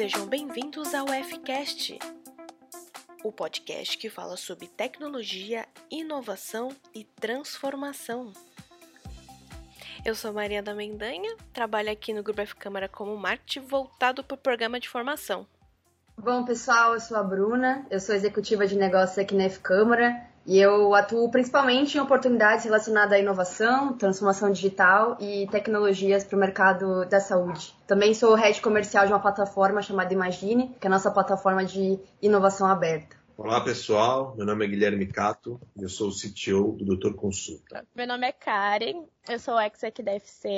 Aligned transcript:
Sejam 0.00 0.24
bem-vindos 0.24 0.94
ao 0.94 1.06
Fcast, 1.08 1.98
o 3.22 3.30
podcast 3.30 3.98
que 3.98 4.08
fala 4.08 4.34
sobre 4.34 4.66
tecnologia, 4.66 5.66
inovação 5.90 6.70
e 6.94 7.04
transformação. 7.04 8.32
Eu 10.02 10.14
sou 10.14 10.32
Maria 10.32 10.62
da 10.62 10.74
Mendanha, 10.74 11.36
trabalho 11.52 11.92
aqui 11.92 12.14
no 12.14 12.22
Grupo 12.22 12.40
F 12.40 12.56
Câmara 12.56 12.88
como 12.88 13.14
marketing 13.14 13.60
voltado 13.60 14.24
para 14.24 14.36
o 14.36 14.38
programa 14.38 14.80
de 14.80 14.88
formação. 14.88 15.46
Bom, 16.16 16.46
pessoal, 16.46 16.94
eu 16.94 17.00
sou 17.00 17.18
a 17.18 17.22
Bruna, 17.22 17.86
eu 17.90 18.00
sou 18.00 18.14
executiva 18.14 18.66
de 18.66 18.76
negócios 18.76 19.18
aqui 19.18 19.34
na 19.34 19.44
F 19.44 19.60
Câmara 19.60 20.29
e 20.50 20.58
eu 20.58 20.96
atuo 20.96 21.30
principalmente 21.30 21.96
em 21.96 22.00
oportunidades 22.00 22.64
relacionadas 22.64 23.12
à 23.12 23.20
inovação, 23.20 23.96
transformação 23.96 24.50
digital 24.50 25.16
e 25.20 25.46
tecnologias 25.46 26.24
para 26.24 26.36
o 26.36 26.40
mercado 26.40 27.04
da 27.04 27.20
saúde. 27.20 27.72
Também 27.86 28.12
sou 28.14 28.34
head 28.34 28.60
comercial 28.60 29.06
de 29.06 29.12
uma 29.12 29.20
plataforma 29.20 29.80
chamada 29.80 30.12
Imagine, 30.12 30.74
que 30.80 30.84
é 30.84 30.88
a 30.88 30.90
nossa 30.90 31.08
plataforma 31.08 31.64
de 31.64 32.00
inovação 32.20 32.66
aberta. 32.66 33.14
Olá 33.38 33.60
pessoal, 33.60 34.34
meu 34.36 34.44
nome 34.44 34.64
é 34.64 34.68
Guilherme 34.68 35.06
Cato 35.06 35.60
e 35.76 35.84
eu 35.84 35.88
sou 35.88 36.08
o 36.08 36.12
CTO 36.12 36.76
do 36.76 36.84
Doutor 36.84 37.14
Consulta. 37.14 37.86
Meu 37.94 38.08
nome 38.08 38.26
é 38.26 38.32
Karen, 38.32 39.04
eu 39.28 39.38
sou 39.38 39.58
ex-EC 39.60 40.02
da 40.02 40.14
FC, 40.14 40.48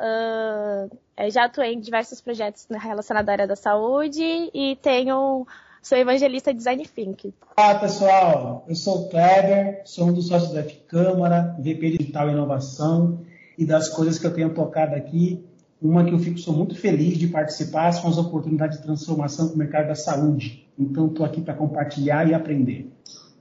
uh, 0.00 1.30
já 1.30 1.44
atuei 1.44 1.74
em 1.74 1.80
diversos 1.80 2.22
projetos 2.22 2.66
relacionados 2.70 3.28
à 3.28 3.32
área 3.32 3.46
da 3.46 3.56
saúde 3.56 4.22
e 4.54 4.74
tenho 4.80 5.46
sou 5.84 5.98
evangelista 5.98 6.52
design 6.54 6.82
thinking. 6.86 7.34
Olá 7.58 7.74
pessoal, 7.78 8.64
eu 8.66 8.74
sou 8.74 9.02
o 9.02 9.08
Kleber, 9.10 9.82
sou 9.84 10.08
um 10.08 10.14
dos 10.14 10.28
sócios 10.28 10.52
da 10.52 10.60
F 10.60 10.76
Câmara, 10.88 11.54
VP 11.58 11.98
Digital 11.98 12.30
e 12.30 12.32
Inovação 12.32 13.20
e 13.58 13.66
das 13.66 13.90
coisas 13.90 14.18
que 14.18 14.26
eu 14.26 14.32
tenho 14.32 14.54
tocado 14.54 14.94
aqui, 14.94 15.44
uma 15.82 16.02
que 16.02 16.12
eu 16.12 16.18
fico 16.18 16.38
sou 16.38 16.54
muito 16.54 16.74
feliz 16.74 17.18
de 17.18 17.28
participar 17.28 17.92
são 17.92 18.08
as 18.08 18.16
oportunidades 18.16 18.78
de 18.78 18.84
transformação 18.84 19.48
para 19.48 19.54
o 19.54 19.58
mercado 19.58 19.88
da 19.88 19.94
saúde. 19.94 20.66
Então, 20.78 21.08
estou 21.08 21.26
aqui 21.26 21.42
para 21.42 21.52
compartilhar 21.52 22.26
e 22.26 22.32
aprender. 22.32 22.90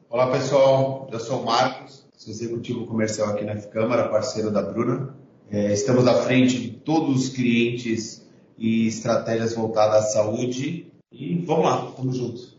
Olá, 0.09 0.29
pessoal. 0.29 1.07
Eu 1.11 1.21
sou 1.21 1.41
o 1.41 1.45
Marcos, 1.45 2.05
sou 2.17 2.31
executivo 2.31 2.85
comercial 2.85 3.29
aqui 3.29 3.45
na 3.45 3.53
F-Câmara, 3.53 4.09
parceiro 4.09 4.51
da 4.51 4.61
Bruna. 4.61 5.15
É, 5.49 5.71
estamos 5.71 6.05
à 6.05 6.15
frente 6.15 6.59
de 6.59 6.71
todos 6.71 7.23
os 7.23 7.29
clientes 7.29 8.27
e 8.57 8.85
estratégias 8.85 9.55
voltadas 9.55 10.07
à 10.07 10.07
saúde. 10.09 10.91
E 11.13 11.35
vamos 11.45 11.65
lá, 11.65 11.89
estamos 11.89 12.17
juntos. 12.17 12.57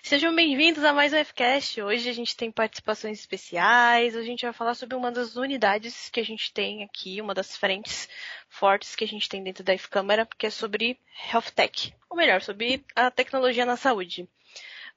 Sejam 0.00 0.32
bem-vindos 0.32 0.84
a 0.84 0.92
mais 0.92 1.12
um 1.12 1.24
Fcast. 1.24 1.82
Hoje 1.82 2.08
a 2.08 2.12
gente 2.12 2.36
tem 2.36 2.52
participações 2.52 3.18
especiais. 3.18 4.14
A 4.14 4.22
gente 4.22 4.44
vai 4.44 4.52
falar 4.52 4.74
sobre 4.74 4.94
uma 4.94 5.10
das 5.10 5.34
unidades 5.34 6.08
que 6.08 6.20
a 6.20 6.24
gente 6.24 6.52
tem 6.52 6.84
aqui, 6.84 7.20
uma 7.20 7.34
das 7.34 7.56
frentes 7.56 8.08
fortes 8.48 8.94
que 8.94 9.02
a 9.02 9.08
gente 9.08 9.28
tem 9.28 9.42
dentro 9.42 9.64
da 9.64 9.74
F-Câmara, 9.74 10.24
que 10.38 10.46
é 10.46 10.50
sobre 10.50 11.00
Health 11.32 11.50
Tech, 11.52 11.92
ou 12.08 12.16
melhor, 12.16 12.40
sobre 12.42 12.84
a 12.94 13.10
tecnologia 13.10 13.66
na 13.66 13.76
saúde. 13.76 14.28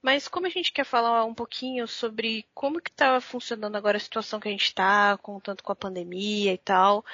Mas 0.00 0.28
como 0.28 0.46
a 0.46 0.50
gente 0.50 0.70
quer 0.70 0.84
falar 0.84 1.24
um 1.24 1.34
pouquinho 1.34 1.88
sobre 1.88 2.46
como 2.54 2.80
que 2.80 2.90
está 2.90 3.20
funcionando 3.20 3.74
agora 3.74 3.96
a 3.96 4.00
situação 4.00 4.38
que 4.38 4.46
a 4.46 4.52
gente 4.52 4.66
está, 4.66 5.18
com 5.18 5.40
tanto 5.40 5.64
com 5.64 5.72
a 5.72 5.76
pandemia 5.76 6.54
e 6.54 6.58
tal, 6.58 7.04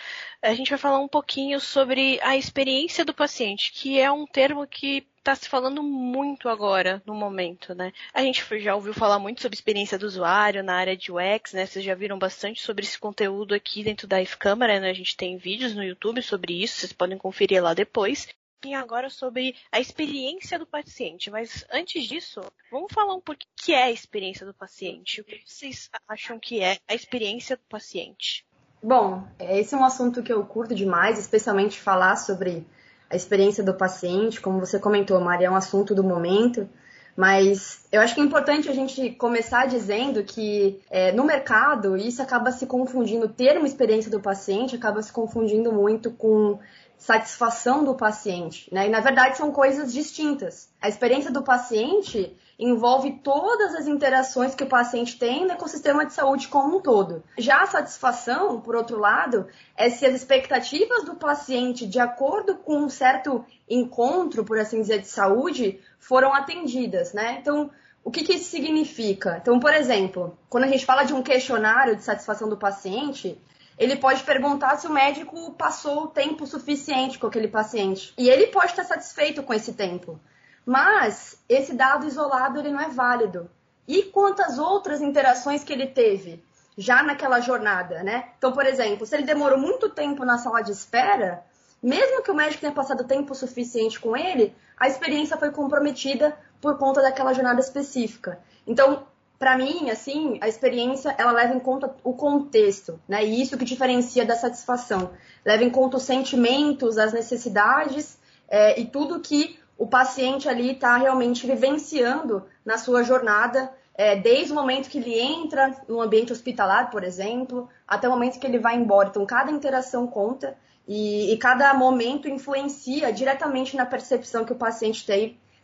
a 0.42 0.52
gente 0.52 0.68
vai 0.68 0.78
falar 0.78 0.98
um 0.98 1.08
pouquinho 1.08 1.58
sobre 1.58 2.20
a 2.22 2.36
experiência 2.36 3.02
do 3.02 3.14
paciente, 3.14 3.72
que 3.72 3.98
é 3.98 4.12
um 4.12 4.26
termo 4.26 4.66
que 4.66 5.06
está 5.26 5.34
se 5.34 5.48
falando 5.48 5.82
muito 5.82 6.48
agora 6.48 7.02
no 7.04 7.12
momento, 7.12 7.74
né? 7.74 7.92
A 8.14 8.22
gente 8.22 8.44
já 8.60 8.76
ouviu 8.76 8.94
falar 8.94 9.18
muito 9.18 9.42
sobre 9.42 9.56
experiência 9.56 9.98
do 9.98 10.06
usuário 10.06 10.62
na 10.62 10.76
área 10.76 10.96
de 10.96 11.10
UX, 11.10 11.52
né? 11.52 11.66
Vocês 11.66 11.84
já 11.84 11.96
viram 11.96 12.16
bastante 12.16 12.62
sobre 12.62 12.84
esse 12.84 12.96
conteúdo 12.96 13.52
aqui 13.52 13.82
dentro 13.82 14.06
da 14.06 14.20
F-Câmara, 14.20 14.78
né? 14.78 14.88
A 14.88 14.94
gente 14.94 15.16
tem 15.16 15.36
vídeos 15.36 15.74
no 15.74 15.82
YouTube 15.82 16.22
sobre 16.22 16.62
isso, 16.62 16.78
vocês 16.78 16.92
podem 16.92 17.18
conferir 17.18 17.60
lá 17.60 17.74
depois 17.74 18.28
agora 18.74 19.08
sobre 19.08 19.54
a 19.70 19.78
experiência 19.78 20.58
do 20.58 20.66
paciente, 20.66 21.30
mas 21.30 21.64
antes 21.72 22.02
disso, 22.04 22.40
vamos 22.68 22.92
falar 22.92 23.14
um 23.14 23.20
pouco 23.20 23.40
o 23.42 23.46
que 23.62 23.72
é 23.72 23.84
a 23.84 23.92
experiência 23.92 24.44
do 24.44 24.52
paciente. 24.52 25.20
O 25.20 25.24
que 25.24 25.40
vocês 25.46 25.88
acham 26.08 26.36
que 26.36 26.60
é 26.60 26.78
a 26.88 26.94
experiência 26.94 27.56
do 27.56 27.62
paciente? 27.68 28.44
Bom, 28.82 29.24
esse 29.38 29.72
é 29.72 29.78
um 29.78 29.84
assunto 29.84 30.20
que 30.20 30.32
eu 30.32 30.44
curto 30.44 30.74
demais, 30.74 31.16
especialmente 31.16 31.78
falar 31.78 32.16
sobre 32.16 32.66
a 33.10 33.16
experiência 33.16 33.62
do 33.62 33.74
paciente. 33.74 34.40
Como 34.40 34.60
você 34.60 34.78
comentou, 34.78 35.20
Maria, 35.20 35.48
é 35.48 35.50
um 35.50 35.56
assunto 35.56 35.94
do 35.94 36.04
momento. 36.04 36.68
Mas 37.16 37.86
eu 37.90 38.02
acho 38.02 38.14
que 38.14 38.20
é 38.20 38.24
importante 38.24 38.68
a 38.68 38.74
gente 38.74 39.10
começar 39.12 39.66
dizendo 39.66 40.22
que 40.22 40.80
é, 40.90 41.12
no 41.12 41.24
mercado 41.24 41.96
isso 41.96 42.20
acaba 42.20 42.52
se 42.52 42.66
confundindo, 42.66 43.24
o 43.24 43.28
termo 43.28 43.64
experiência 43.64 44.10
do 44.10 44.20
paciente 44.20 44.76
acaba 44.76 45.02
se 45.02 45.10
confundindo 45.10 45.72
muito 45.72 46.10
com 46.10 46.58
satisfação 46.96 47.84
do 47.84 47.94
paciente, 47.94 48.72
né? 48.72 48.86
E 48.86 48.90
na 48.90 49.00
verdade 49.00 49.36
são 49.36 49.52
coisas 49.52 49.92
distintas. 49.92 50.68
A 50.80 50.88
experiência 50.88 51.30
do 51.30 51.42
paciente 51.42 52.36
envolve 52.58 53.20
todas 53.22 53.74
as 53.74 53.86
interações 53.86 54.54
que 54.54 54.64
o 54.64 54.68
paciente 54.68 55.18
tem 55.18 55.44
no 55.44 55.52
ecossistema 55.52 56.06
de 56.06 56.14
saúde 56.14 56.48
como 56.48 56.78
um 56.78 56.80
todo. 56.80 57.22
Já 57.36 57.62
a 57.62 57.66
satisfação, 57.66 58.60
por 58.60 58.74
outro 58.74 58.98
lado, 58.98 59.46
é 59.76 59.90
se 59.90 60.06
as 60.06 60.14
expectativas 60.14 61.04
do 61.04 61.14
paciente, 61.14 61.86
de 61.86 62.00
acordo 62.00 62.56
com 62.56 62.78
um 62.78 62.88
certo 62.88 63.44
encontro, 63.68 64.44
por 64.44 64.58
assim 64.58 64.80
dizer, 64.80 65.00
de 65.00 65.08
saúde, 65.08 65.80
foram 65.98 66.32
atendidas, 66.32 67.12
né? 67.12 67.38
Então, 67.40 67.70
o 68.02 68.10
que, 68.10 68.22
que 68.22 68.34
isso 68.34 68.50
significa? 68.50 69.38
Então, 69.42 69.60
por 69.60 69.74
exemplo, 69.74 70.38
quando 70.48 70.64
a 70.64 70.68
gente 70.68 70.86
fala 70.86 71.02
de 71.02 71.12
um 71.12 71.22
questionário 71.22 71.96
de 71.96 72.04
satisfação 72.04 72.48
do 72.48 72.56
paciente, 72.56 73.38
ele 73.78 73.96
pode 73.96 74.22
perguntar 74.22 74.76
se 74.78 74.86
o 74.86 74.92
médico 74.92 75.52
passou 75.52 76.04
o 76.04 76.08
tempo 76.08 76.46
suficiente 76.46 77.18
com 77.18 77.26
aquele 77.26 77.48
paciente. 77.48 78.14
E 78.16 78.28
ele 78.28 78.46
pode 78.48 78.72
estar 78.72 78.84
satisfeito 78.84 79.42
com 79.42 79.52
esse 79.52 79.74
tempo. 79.74 80.18
Mas 80.64 81.38
esse 81.48 81.74
dado 81.74 82.06
isolado 82.06 82.58
ele 82.58 82.70
não 82.70 82.80
é 82.80 82.88
válido. 82.88 83.50
E 83.86 84.02
quantas 84.04 84.58
outras 84.58 85.00
interações 85.00 85.62
que 85.62 85.72
ele 85.72 85.86
teve 85.86 86.42
já 86.76 87.02
naquela 87.02 87.40
jornada, 87.40 88.02
né? 88.02 88.30
Então, 88.36 88.52
por 88.52 88.66
exemplo, 88.66 89.06
se 89.06 89.14
ele 89.14 89.24
demorou 89.24 89.58
muito 89.58 89.88
tempo 89.88 90.24
na 90.24 90.38
sala 90.38 90.62
de 90.62 90.72
espera, 90.72 91.44
mesmo 91.82 92.22
que 92.22 92.30
o 92.30 92.34
médico 92.34 92.62
tenha 92.62 92.72
passado 92.72 93.04
tempo 93.04 93.34
suficiente 93.34 94.00
com 94.00 94.16
ele, 94.16 94.54
a 94.76 94.88
experiência 94.88 95.36
foi 95.36 95.50
comprometida 95.50 96.36
por 96.60 96.76
conta 96.78 97.00
daquela 97.00 97.32
jornada 97.32 97.60
específica. 97.60 98.38
Então, 98.66 99.06
para 99.38 99.56
mim, 99.58 99.90
assim, 99.90 100.38
a 100.40 100.48
experiência 100.48 101.14
ela 101.18 101.32
leva 101.32 101.54
em 101.54 101.60
conta 101.60 101.94
o 102.02 102.14
contexto, 102.14 102.98
né? 103.06 103.24
E 103.24 103.42
isso 103.42 103.58
que 103.58 103.64
diferencia 103.64 104.24
da 104.24 104.34
satisfação. 104.34 105.10
Leva 105.44 105.62
em 105.62 105.70
conta 105.70 105.98
os 105.98 106.04
sentimentos, 106.04 106.96
as 106.96 107.12
necessidades 107.12 108.18
é, 108.48 108.80
e 108.80 108.86
tudo 108.86 109.20
que 109.20 109.58
o 109.76 109.86
paciente 109.86 110.48
ali 110.48 110.72
está 110.72 110.96
realmente 110.96 111.46
vivenciando 111.46 112.44
na 112.64 112.78
sua 112.78 113.02
jornada, 113.02 113.70
é, 113.94 114.16
desde 114.16 114.52
o 114.52 114.54
momento 114.54 114.88
que 114.88 114.98
ele 114.98 115.18
entra 115.18 115.74
no 115.86 116.00
ambiente 116.00 116.32
hospitalar, 116.32 116.90
por 116.90 117.04
exemplo, 117.04 117.68
até 117.86 118.08
o 118.08 118.10
momento 118.10 118.38
que 118.38 118.46
ele 118.46 118.58
vai 118.58 118.76
embora. 118.76 119.08
Então, 119.08 119.26
cada 119.26 119.50
interação 119.50 120.06
conta 120.06 120.56
e, 120.88 121.32
e 121.32 121.36
cada 121.36 121.72
momento 121.74 122.28
influencia 122.28 123.12
diretamente 123.12 123.76
na 123.76 123.84
percepção 123.84 124.44
que 124.44 124.52
o 124.52 124.56
paciente 124.56 125.04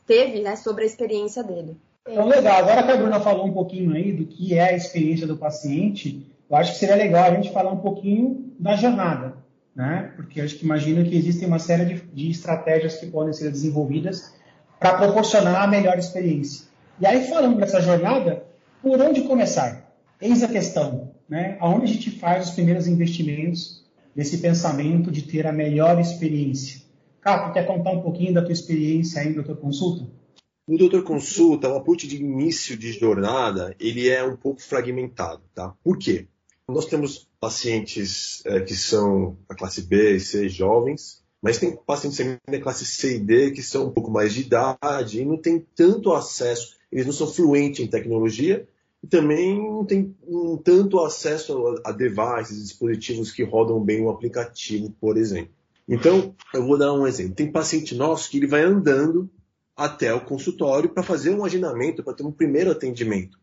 teve, 0.06 0.42
né, 0.42 0.56
sobre 0.56 0.84
a 0.84 0.86
experiência 0.86 1.42
dele. 1.42 1.80
Então, 2.08 2.26
legal. 2.26 2.58
Agora 2.58 2.82
que 2.82 2.90
a 2.90 2.96
Bruna 2.96 3.20
falou 3.20 3.46
um 3.46 3.52
pouquinho 3.52 3.94
aí 3.94 4.12
do 4.12 4.26
que 4.26 4.54
é 4.54 4.70
a 4.70 4.76
experiência 4.76 5.26
do 5.26 5.36
paciente, 5.36 6.26
eu 6.50 6.56
acho 6.56 6.72
que 6.72 6.78
seria 6.78 6.96
legal 6.96 7.24
a 7.24 7.34
gente 7.34 7.52
falar 7.52 7.70
um 7.70 7.78
pouquinho 7.78 8.52
da 8.58 8.74
jornada, 8.74 9.34
né? 9.74 10.12
Porque 10.16 10.40
eu 10.40 10.44
acho 10.44 10.56
que 10.56 10.64
imagino 10.64 11.04
que 11.04 11.16
existem 11.16 11.46
uma 11.46 11.60
série 11.60 11.84
de, 11.84 12.00
de 12.12 12.30
estratégias 12.30 12.96
que 12.96 13.06
podem 13.06 13.32
ser 13.32 13.50
desenvolvidas 13.50 14.34
para 14.80 14.98
proporcionar 14.98 15.62
a 15.62 15.66
melhor 15.68 15.96
experiência. 15.96 16.66
E 17.00 17.06
aí, 17.06 17.28
falando 17.28 17.56
dessa 17.56 17.80
jornada, 17.80 18.44
por 18.82 19.00
onde 19.00 19.22
começar? 19.22 19.88
Eis 20.20 20.42
a 20.42 20.48
questão, 20.48 21.12
né? 21.28 21.56
Aonde 21.60 21.84
a 21.84 21.88
gente 21.88 22.10
faz 22.10 22.48
os 22.48 22.54
primeiros 22.54 22.88
investimentos 22.88 23.84
nesse 24.14 24.38
pensamento 24.38 25.10
de 25.10 25.22
ter 25.22 25.46
a 25.46 25.52
melhor 25.52 26.00
experiência? 26.00 26.82
Capo, 27.20 27.52
quer 27.52 27.64
contar 27.64 27.92
um 27.92 28.02
pouquinho 28.02 28.34
da 28.34 28.42
tua 28.42 28.52
experiência 28.52 29.22
aí 29.22 29.34
na 29.34 29.44
tua 29.44 29.56
consulta? 29.56 30.04
O 30.72 30.78
doutor 30.78 31.02
consulta, 31.02 31.68
o 31.68 31.76
approach 31.76 32.08
de 32.08 32.16
início 32.16 32.78
de 32.78 32.92
jornada, 32.92 33.76
ele 33.78 34.08
é 34.08 34.24
um 34.24 34.34
pouco 34.34 34.62
fragmentado, 34.62 35.42
tá? 35.54 35.74
Por 35.84 35.98
quê? 35.98 36.28
Nós 36.66 36.86
temos 36.86 37.28
pacientes 37.38 38.40
é, 38.46 38.58
que 38.58 38.74
são 38.74 39.36
a 39.50 39.54
classe 39.54 39.82
B 39.82 40.16
e 40.16 40.20
C 40.20 40.48
jovens, 40.48 41.22
mas 41.42 41.58
tem 41.58 41.76
pacientes 41.76 42.16
também 42.16 42.38
da 42.48 42.58
classe 42.58 42.86
C 42.86 43.16
e 43.16 43.18
D 43.18 43.50
que 43.50 43.62
são 43.62 43.88
um 43.88 43.90
pouco 43.90 44.10
mais 44.10 44.32
de 44.32 44.40
idade 44.40 45.20
e 45.20 45.26
não 45.26 45.36
tem 45.36 45.62
tanto 45.76 46.10
acesso, 46.10 46.74
eles 46.90 47.04
não 47.04 47.12
são 47.12 47.26
fluentes 47.26 47.80
em 47.80 47.86
tecnologia 47.86 48.66
e 49.04 49.06
também 49.06 49.58
não 49.58 49.84
tem 49.84 50.16
um, 50.26 50.56
tanto 50.56 51.00
acesso 51.00 51.80
a, 51.84 51.90
a 51.90 51.92
devices, 51.92 52.62
dispositivos 52.62 53.30
que 53.30 53.42
rodam 53.42 53.78
bem 53.78 54.00
o 54.00 54.08
aplicativo, 54.08 54.90
por 54.98 55.18
exemplo. 55.18 55.52
Então, 55.86 56.34
eu 56.54 56.66
vou 56.66 56.78
dar 56.78 56.94
um 56.94 57.06
exemplo. 57.06 57.34
Tem 57.34 57.52
paciente 57.52 57.94
nosso 57.94 58.30
que 58.30 58.38
ele 58.38 58.46
vai 58.46 58.62
andando 58.62 59.28
até 59.76 60.12
o 60.12 60.24
consultório 60.24 60.90
para 60.90 61.02
fazer 61.02 61.30
um 61.30 61.44
agendamento, 61.44 62.02
para 62.02 62.14
ter 62.14 62.24
um 62.24 62.32
primeiro 62.32 62.70
atendimento. 62.70 63.38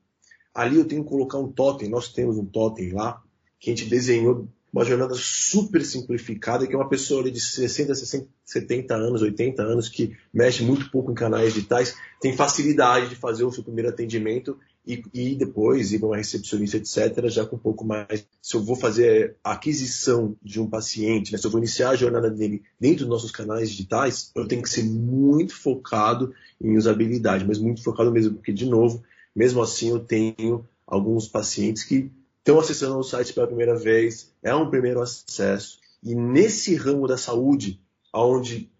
Ali 0.54 0.78
eu 0.78 0.86
tenho 0.86 1.04
que 1.04 1.10
colocar 1.10 1.38
um 1.38 1.52
totem, 1.52 1.90
nós 1.90 2.10
temos 2.10 2.38
um 2.38 2.46
totem 2.46 2.92
lá, 2.92 3.22
que 3.60 3.70
a 3.70 3.76
gente 3.76 3.90
desenhou 3.90 4.48
uma 4.72 4.86
jornada 4.86 5.16
super 5.16 5.84
simplificada, 5.84 6.68
que 6.68 6.74
é 6.74 6.78
uma 6.78 6.88
pessoa 6.88 7.30
de 7.30 7.40
60, 7.40 7.96
60, 7.96 8.28
70 8.46 8.96
anos, 8.96 9.22
80 9.22 9.64
anos, 9.64 9.90
que 9.90 10.16
mexe 10.34 10.64
muito 10.64 10.92
pouco 10.92 11.12
em 11.12 11.16
canais 11.16 11.54
digitais, 11.54 11.96
tem 12.22 12.36
facilidade 12.36 13.10
de 13.10 13.16
fazer 13.16 13.44
o 13.44 13.52
seu 13.52 13.64
primeiro 13.64 13.90
atendimento 13.90 14.58
e, 14.86 15.04
e 15.14 15.36
depois 15.36 15.92
ir 15.92 16.00
para 16.00 16.08
uma 16.08 16.18
recepcionista, 16.18 16.78
etc., 16.78 17.28
já 17.28 17.46
com 17.46 17.56
um 17.56 17.60
pouco 17.60 17.86
mais. 17.86 18.26
Se 18.42 18.56
eu 18.56 18.64
vou 18.64 18.76
fazer 18.76 19.36
a 19.44 19.52
aquisição 19.52 20.36
de 20.42 20.60
um 20.60 20.68
paciente, 20.68 21.32
né, 21.32 21.38
se 21.38 21.46
eu 21.46 21.52
vou 21.52 21.60
iniciar 21.60 21.92
a 21.92 21.96
jornada 21.96 22.30
dele 22.30 22.64
dentro 22.80 23.00
dos 23.00 23.10
nossos 23.10 23.32
canais 23.32 23.70
digitais, 23.70 24.32
eu 24.36 24.48
tenho 24.48 24.62
que 24.62 24.70
ser 24.70 24.84
muito 24.84 25.56
focado 25.56 26.34
em 26.62 26.78
usabilidade, 26.78 27.46
mas 27.46 27.60
muito 27.60 27.84
focado 27.84 28.12
mesmo, 28.12 28.36
porque, 28.36 28.52
de 28.52 28.66
novo, 28.66 29.04
mesmo 29.36 29.62
assim 29.62 29.90
eu 29.90 30.00
tenho 30.00 30.68
alguns 30.88 31.28
pacientes 31.28 31.84
que 31.84 32.12
estão 32.40 32.60
acessando 32.60 32.98
o 32.98 33.04
site 33.04 33.34
pela 33.34 33.48
primeira 33.48 33.78
vez, 33.78 34.34
é 34.42 34.56
um 34.56 34.70
primeiro 34.70 35.02
acesso. 35.02 35.80
E 36.02 36.16
nesse 36.16 36.74
ramo 36.76 37.08
da 37.08 37.18
saúde, 37.18 37.80
onde 38.14 38.72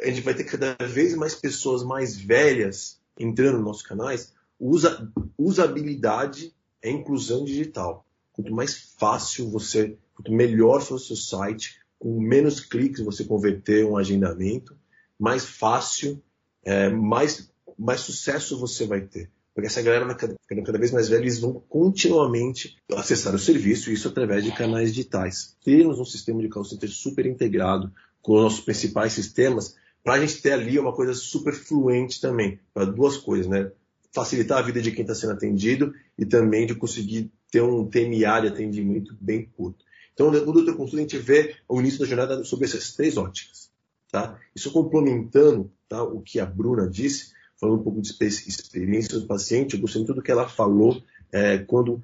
a 0.00 0.06
gente 0.06 0.20
vai 0.20 0.34
ter 0.34 0.44
cada 0.44 0.76
vez 0.86 1.14
mais 1.14 1.34
pessoas 1.34 1.82
mais 1.82 2.16
velhas 2.16 3.00
entrando 3.18 3.56
nos 3.56 3.64
nossos 3.64 3.82
canais, 3.82 4.33
usa, 4.64 5.12
usabilidade 5.38 6.54
é 6.82 6.90
inclusão 6.90 7.44
digital. 7.44 8.06
Quanto 8.32 8.52
mais 8.52 8.94
fácil 8.98 9.50
você, 9.50 9.96
quanto 10.14 10.32
melhor 10.32 10.80
for 10.80 10.94
o 10.94 10.98
seu 10.98 11.16
site, 11.16 11.78
com 11.98 12.18
menos 12.20 12.60
cliques 12.60 13.04
você 13.04 13.24
converter 13.24 13.84
um 13.84 13.96
agendamento, 13.96 14.76
mais 15.18 15.44
fácil, 15.44 16.22
é, 16.64 16.88
mais, 16.88 17.50
mais 17.78 18.00
sucesso 18.00 18.58
você 18.58 18.86
vai 18.86 19.02
ter. 19.02 19.30
Porque 19.54 19.68
essa 19.68 19.82
galera 19.82 20.04
ficando 20.48 20.66
cada 20.66 20.78
vez 20.78 20.90
mais 20.90 21.08
velha, 21.08 21.22
eles 21.22 21.38
vão 21.38 21.62
continuamente 21.68 22.76
acessar 22.92 23.34
o 23.34 23.38
serviço, 23.38 23.92
isso 23.92 24.08
através 24.08 24.42
de 24.42 24.50
canais 24.50 24.92
digitais. 24.92 25.56
Temos 25.62 26.00
um 26.00 26.04
sistema 26.04 26.42
de 26.42 26.48
call 26.48 26.64
center 26.64 26.90
super 26.90 27.24
integrado 27.24 27.92
com 28.20 28.34
os 28.34 28.42
nossos 28.42 28.60
principais 28.60 29.12
sistemas, 29.12 29.76
para 30.02 30.14
a 30.14 30.20
gente 30.20 30.42
ter 30.42 30.52
ali 30.52 30.78
uma 30.78 30.92
coisa 30.92 31.14
super 31.14 31.54
fluente 31.54 32.20
também, 32.20 32.58
para 32.72 32.84
duas 32.84 33.16
coisas, 33.16 33.46
né? 33.46 33.70
Facilitar 34.14 34.58
a 34.58 34.62
vida 34.62 34.80
de 34.80 34.92
quem 34.92 35.02
está 35.02 35.14
sendo 35.14 35.32
atendido 35.32 35.92
e 36.16 36.24
também 36.24 36.66
de 36.66 36.74
conseguir 36.74 37.32
ter 37.50 37.62
um 37.62 37.84
TMA 37.84 38.40
de 38.40 38.48
atendimento 38.48 39.16
bem 39.20 39.50
curto. 39.56 39.84
Então, 40.12 40.30
no 40.30 40.52
Doutor 40.52 40.76
Consulta, 40.76 40.98
a 40.98 41.00
gente 41.00 41.18
vê 41.18 41.56
o 41.68 41.80
início 41.80 41.98
da 41.98 42.06
jornada 42.06 42.44
sobre 42.44 42.66
essas 42.66 42.92
três 42.92 43.16
óticas. 43.16 43.70
Tá? 44.10 44.38
Isso 44.54 44.70
complementando 44.70 45.72
tá, 45.88 46.02
o 46.02 46.20
que 46.20 46.38
a 46.38 46.46
Bruna 46.46 46.88
disse, 46.88 47.32
falando 47.60 47.80
um 47.80 47.82
pouco 47.82 48.00
de 48.00 48.08
experiência 48.08 49.18
do 49.18 49.26
paciente, 49.26 49.74
eu 49.74 49.80
gostei 49.80 50.00
muito 50.00 50.14
do 50.14 50.22
que 50.22 50.30
ela 50.30 50.48
falou, 50.48 51.02
é, 51.32 51.58
quando 51.58 52.00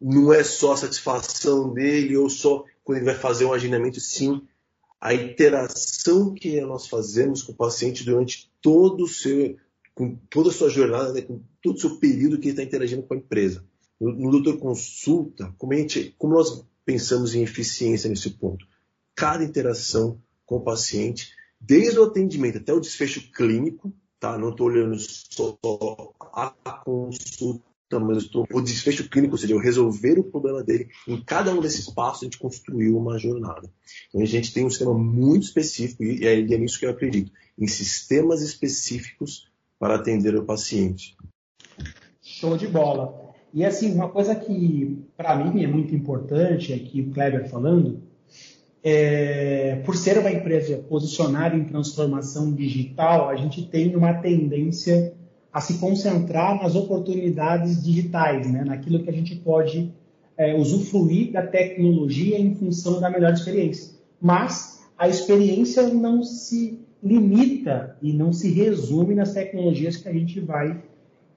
não 0.00 0.32
é 0.32 0.42
só 0.42 0.72
a 0.72 0.78
satisfação 0.78 1.74
dele 1.74 2.16
ou 2.16 2.30
só 2.30 2.64
quando 2.82 2.98
ele 2.98 3.06
vai 3.06 3.14
fazer 3.14 3.44
um 3.44 3.52
agendamento, 3.52 4.00
sim 4.00 4.40
a 5.00 5.14
interação 5.14 6.34
que 6.34 6.60
nós 6.60 6.86
fazemos 6.86 7.42
com 7.42 7.52
o 7.52 7.56
paciente 7.56 8.04
durante 8.04 8.50
todo 8.60 9.04
o 9.04 9.08
seu, 9.08 9.56
com 9.94 10.14
toda 10.30 10.50
a 10.50 10.52
sua 10.52 10.68
jornada, 10.68 11.12
né, 11.12 11.22
com 11.22 11.42
todo 11.62 11.76
o 11.76 11.80
seu 11.80 11.96
período 11.96 12.38
que 12.38 12.48
ele 12.48 12.52
está 12.52 12.62
interagindo 12.62 13.02
com 13.02 13.14
a 13.14 13.16
empresa. 13.16 13.64
No, 14.00 14.12
no 14.12 14.30
Doutor 14.30 14.58
Consulta, 14.58 15.54
como, 15.58 15.72
como 16.16 16.34
nós 16.34 16.64
pensamos 16.84 17.34
em 17.34 17.42
eficiência 17.42 18.08
nesse 18.08 18.30
ponto? 18.30 18.66
Cada 19.14 19.44
interação 19.44 20.20
com 20.46 20.56
o 20.56 20.60
paciente, 20.60 21.32
desde 21.60 21.98
o 21.98 22.04
atendimento 22.04 22.58
até 22.58 22.72
o 22.72 22.80
desfecho 22.80 23.30
clínico, 23.30 23.92
tá? 24.18 24.38
Não 24.38 24.50
estou 24.50 24.68
olhando 24.68 24.96
só 24.98 25.58
a 26.32 26.50
consulta, 26.84 27.64
mas 28.00 28.28
o 28.34 28.60
desfecho 28.60 29.08
clínico, 29.08 29.34
ou 29.34 29.38
seja, 29.38 29.52
eu 29.52 29.58
resolver 29.58 30.18
o 30.18 30.24
problema 30.24 30.62
dele. 30.62 30.88
Em 31.06 31.22
cada 31.22 31.52
um 31.52 31.60
desses 31.60 31.90
passos 31.90 32.22
a 32.22 32.24
gente 32.24 32.38
construiu 32.38 32.96
uma 32.96 33.18
jornada. 33.18 33.70
Então 34.08 34.22
a 34.22 34.24
gente 34.24 34.52
tem 34.52 34.64
um 34.64 34.70
sistema 34.70 34.94
muito 34.94 35.44
específico 35.44 36.04
e 36.04 36.24
é, 36.24 36.40
é 36.40 36.58
nisso 36.58 36.78
que 36.78 36.86
eu 36.86 36.90
acredito, 36.90 37.32
em 37.58 37.66
sistemas 37.66 38.42
específicos 38.42 39.49
para 39.80 39.94
atender 39.94 40.36
o 40.36 40.44
paciente. 40.44 41.16
Show 42.20 42.58
de 42.58 42.68
bola. 42.68 43.32
E 43.52 43.64
assim, 43.64 43.94
uma 43.94 44.10
coisa 44.10 44.34
que 44.34 45.02
para 45.16 45.34
mim 45.34 45.64
é 45.64 45.66
muito 45.66 45.94
importante, 45.94 46.74
aqui 46.74 47.00
o 47.00 47.10
Kleber 47.10 47.48
falando, 47.48 48.02
é, 48.84 49.76
por 49.84 49.96
ser 49.96 50.18
uma 50.18 50.30
empresa 50.30 50.76
posicionada 50.88 51.56
em 51.56 51.64
transformação 51.64 52.52
digital, 52.52 53.30
a 53.30 53.36
gente 53.36 53.66
tem 53.66 53.96
uma 53.96 54.12
tendência 54.14 55.14
a 55.50 55.60
se 55.60 55.78
concentrar 55.78 56.62
nas 56.62 56.76
oportunidades 56.76 57.82
digitais, 57.82 58.50
né? 58.52 58.62
naquilo 58.62 59.02
que 59.02 59.08
a 59.10 59.12
gente 59.12 59.34
pode 59.36 59.92
é, 60.36 60.54
usufruir 60.54 61.32
da 61.32 61.44
tecnologia 61.44 62.38
em 62.38 62.54
função 62.54 63.00
da 63.00 63.10
melhor 63.10 63.32
experiência. 63.32 63.94
Mas 64.20 64.84
a 64.96 65.08
experiência 65.08 65.88
não 65.88 66.22
se 66.22 66.78
limita 67.02 67.96
e 68.02 68.12
não 68.12 68.32
se 68.32 68.50
resume 68.50 69.14
nas 69.14 69.32
tecnologias 69.32 69.96
que 69.96 70.08
a 70.08 70.12
gente 70.12 70.40
vai 70.40 70.82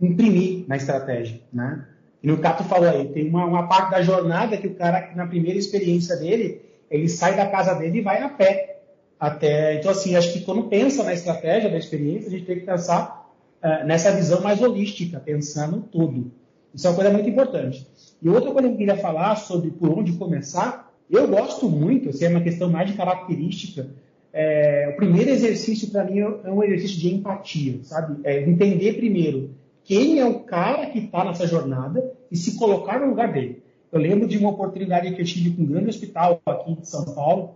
imprimir 0.02 0.66
na 0.68 0.76
estratégia. 0.76 1.40
Né? 1.52 1.86
E 2.22 2.28
no 2.28 2.38
Cato 2.38 2.64
falou 2.64 2.90
aí, 2.90 3.08
tem 3.10 3.30
uma, 3.30 3.46
uma 3.46 3.68
parte 3.68 3.92
da 3.92 4.02
jornada 4.02 4.58
que 4.58 4.68
o 4.68 4.76
cara, 4.76 5.12
na 5.16 5.28
primeira 5.28 5.58
experiência 5.58 6.16
dele, 6.18 6.62
ele 6.90 7.08
sai 7.10 7.36
da 7.36 7.48
casa 7.48 7.74
dele 7.74 8.00
e 8.00 8.02
vai 8.02 8.22
a 8.22 8.30
pé 8.30 8.82
até. 9.20 9.76
Então, 9.76 9.92
assim, 9.92 10.16
acho 10.16 10.34
que 10.34 10.42
quando 10.42 10.64
pensa 10.64 11.04
na 11.04 11.14
estratégia 11.14 11.70
da 11.70 11.78
experiência, 11.78 12.28
a 12.28 12.32
gente 12.32 12.46
tem 12.46 12.60
que 12.60 12.66
pensar 12.66 13.30
uh, 13.64 13.86
nessa 13.86 14.12
visão 14.12 14.42
mais 14.42 14.62
holística, 14.62 15.20
pensando 15.20 15.82
tudo. 15.92 16.32
Isso 16.74 16.88
é 16.88 16.90
uma 16.90 16.96
coisa 16.96 17.12
muito 17.12 17.30
importante. 17.30 17.88
E 18.22 18.30
outra 18.30 18.52
coisa 18.52 18.68
que 18.68 18.74
eu 18.74 18.78
queria 18.78 18.98
falar 18.98 19.36
sobre 19.36 19.72
por 19.72 19.98
onde 19.98 20.14
começar, 20.14 20.92
eu 21.10 21.28
gosto 21.28 21.70
muito, 21.70 22.10
assim, 22.10 22.26
é 22.26 22.30
uma 22.30 22.42
questão 22.42 22.70
mais 22.70 22.90
de 22.90 22.98
característica. 22.98 23.88
É, 24.34 24.90
o 24.92 24.96
primeiro 24.96 25.30
exercício 25.30 25.92
para 25.92 26.04
mim 26.04 26.20
é 26.20 26.52
um 26.52 26.64
exercício 26.64 27.00
de 27.00 27.14
empatia, 27.14 27.80
sabe? 27.84 28.20
É 28.24 28.42
entender 28.42 28.94
primeiro 28.94 29.52
quem 29.84 30.20
é 30.20 30.26
o 30.26 30.40
cara 30.40 30.88
que 30.88 31.00
está 31.00 31.24
nessa 31.24 31.46
jornada 31.46 32.12
e 32.32 32.36
se 32.36 32.58
colocar 32.58 33.00
no 33.00 33.08
lugar 33.08 33.32
dele. 33.32 33.62
Eu 33.92 34.00
lembro 34.00 34.28
de 34.28 34.38
uma 34.38 34.50
oportunidade 34.50 35.14
que 35.14 35.22
eu 35.22 35.26
tive 35.26 35.52
com 35.52 35.62
um 35.62 35.68
grande 35.68 35.90
hospital 35.90 36.42
aqui 36.46 36.74
de 36.74 36.90
São 36.90 37.06
Paulo, 37.14 37.52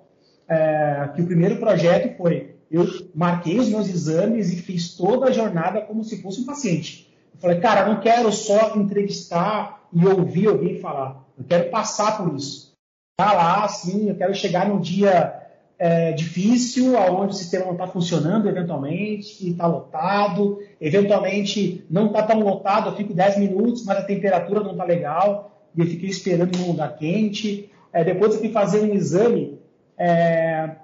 é, 0.47 1.09
que 1.15 1.21
o 1.21 1.25
primeiro 1.25 1.57
projeto 1.57 2.15
foi 2.15 2.57
eu 2.69 2.85
marquei 3.15 3.59
os 3.59 3.69
meus 3.69 3.87
exames 3.87 4.51
e 4.51 4.57
fiz 4.57 4.95
toda 4.95 5.27
a 5.27 5.31
jornada 5.31 5.81
como 5.81 6.03
se 6.03 6.21
fosse 6.21 6.41
um 6.41 6.45
paciente. 6.45 7.09
Eu 7.33 7.39
falei, 7.39 7.59
cara, 7.59 7.87
não 7.87 8.01
quero 8.01 8.31
só 8.31 8.75
entrevistar 8.75 9.87
e 9.93 10.05
ouvir 10.05 10.47
alguém 10.47 10.79
falar. 10.79 11.23
Eu 11.37 11.45
quero 11.45 11.69
passar 11.69 12.17
por 12.17 12.35
isso. 12.35 12.73
Tá 13.17 13.33
lá, 13.33 13.63
assim, 13.63 14.09
eu 14.09 14.15
quero 14.15 14.33
chegar 14.33 14.67
num 14.67 14.79
dia 14.79 15.36
é, 15.79 16.11
difícil, 16.11 16.95
onde 16.95 17.33
o 17.33 17.37
sistema 17.37 17.65
não 17.65 17.73
está 17.73 17.87
funcionando 17.87 18.49
eventualmente, 18.49 19.47
está 19.47 19.67
lotado, 19.67 20.59
eventualmente 20.81 21.85
não 21.89 22.07
está 22.07 22.23
tão 22.23 22.39
lotado, 22.39 22.89
eu 22.89 22.95
fico 22.95 23.13
10 23.13 23.37
minutos, 23.37 23.85
mas 23.85 23.99
a 23.99 24.03
temperatura 24.03 24.61
não 24.61 24.71
está 24.71 24.83
legal 24.83 25.69
e 25.75 25.81
eu 25.81 25.85
fiquei 25.85 26.09
esperando 26.09 26.57
num 26.57 26.67
lugar 26.67 26.95
quente. 26.97 27.69
É, 27.93 28.03
depois 28.03 28.33
eu 28.33 28.39
fui 28.39 28.49
fazer 28.49 28.81
um 28.81 28.93
exame 28.93 29.59
é, 29.97 30.75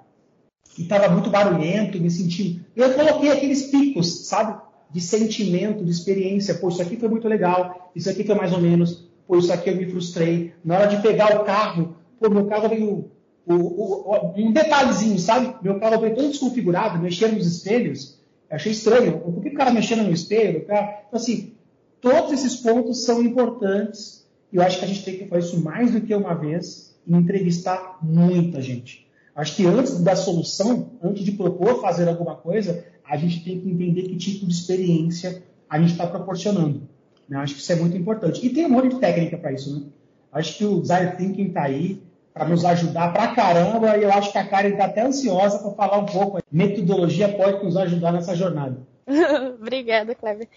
e 0.78 0.82
estava 0.82 1.08
muito 1.08 1.30
barulhento, 1.30 2.00
me 2.00 2.10
senti. 2.10 2.60
Eu 2.74 2.94
coloquei 2.94 3.30
aqueles 3.30 3.64
picos, 3.64 4.26
sabe? 4.26 4.60
De 4.90 5.00
sentimento, 5.00 5.84
de 5.84 5.90
experiência. 5.90 6.54
Pô, 6.54 6.68
isso 6.68 6.82
aqui 6.82 6.96
foi 6.96 7.08
muito 7.08 7.26
legal, 7.28 7.90
isso 7.94 8.08
aqui 8.08 8.24
foi 8.24 8.34
mais 8.34 8.52
ou 8.52 8.60
menos. 8.60 9.08
Pô, 9.26 9.36
isso 9.36 9.52
aqui 9.52 9.70
eu 9.70 9.76
me 9.76 9.86
frustrei. 9.90 10.52
Na 10.64 10.76
hora 10.78 10.86
de 10.86 11.02
pegar 11.02 11.40
o 11.40 11.44
carro, 11.44 11.96
pô, 12.20 12.30
meu 12.30 12.46
carro 12.46 12.68
veio. 12.68 13.10
O, 13.46 13.54
o, 13.54 14.32
um 14.36 14.52
detalhezinho, 14.52 15.18
sabe? 15.18 15.54
Meu 15.62 15.78
carro 15.78 16.00
veio 16.00 16.14
todo 16.14 16.28
desconfigurado, 16.28 16.98
mexendo 16.98 17.34
nos 17.34 17.46
espelhos. 17.46 18.18
Eu 18.48 18.56
achei 18.56 18.72
estranho. 18.72 19.18
Por 19.20 19.42
que 19.42 19.50
o 19.50 19.54
cara 19.54 19.70
mexendo 19.70 20.02
no 20.02 20.12
espelho? 20.12 20.64
Cara? 20.64 21.04
Então, 21.08 21.20
assim, 21.20 21.52
todos 22.00 22.32
esses 22.32 22.56
pontos 22.56 23.04
são 23.04 23.22
importantes 23.22 24.24
eu 24.54 24.62
acho 24.62 24.78
que 24.78 24.84
a 24.84 24.88
gente 24.88 25.04
tem 25.04 25.18
que 25.18 25.26
fazer 25.26 25.48
isso 25.48 25.60
mais 25.60 25.90
do 25.90 26.00
que 26.00 26.14
uma 26.14 26.32
vez 26.32 26.94
e 27.04 27.12
entrevistar 27.12 27.98
muita 28.00 28.62
gente. 28.62 29.04
Acho 29.34 29.56
que 29.56 29.66
antes 29.66 29.98
da 29.98 30.14
solução, 30.14 30.92
antes 31.02 31.24
de 31.24 31.32
propor 31.32 31.80
fazer 31.80 32.08
alguma 32.08 32.36
coisa, 32.36 32.84
a 33.04 33.16
gente 33.16 33.42
tem 33.42 33.60
que 33.60 33.68
entender 33.68 34.02
que 34.02 34.16
tipo 34.16 34.46
de 34.46 34.54
experiência 34.54 35.42
a 35.68 35.80
gente 35.80 35.90
está 35.90 36.06
proporcionando. 36.06 36.82
Né? 37.28 37.36
Acho 37.38 37.54
que 37.54 37.60
isso 37.60 37.72
é 37.72 37.74
muito 37.74 37.96
importante. 37.96 38.46
E 38.46 38.48
tem 38.48 38.64
um 38.64 38.68
monte 38.68 38.90
de 38.90 39.00
técnica 39.00 39.36
para 39.36 39.52
isso. 39.52 39.74
Né? 39.74 39.86
Acho 40.30 40.56
que 40.56 40.64
o 40.64 40.80
Design 40.80 41.16
Thinking 41.16 41.48
está 41.48 41.64
aí 41.64 42.00
para 42.34 42.48
nos 42.48 42.64
ajudar 42.64 43.12
pra 43.12 43.28
caramba 43.28 43.96
e 43.96 44.02
eu 44.02 44.12
acho 44.12 44.32
que 44.32 44.38
a 44.38 44.46
Karen 44.46 44.70
está 44.70 44.86
até 44.86 45.02
ansiosa 45.02 45.60
para 45.60 45.70
falar 45.70 45.98
um 45.98 46.06
pouco. 46.06 46.40
Metodologia 46.50 47.28
pode 47.28 47.64
nos 47.64 47.76
ajudar 47.76 48.12
nessa 48.12 48.34
jornada. 48.34 48.76
Obrigada, 49.60 50.16
Cleber. 50.16 50.48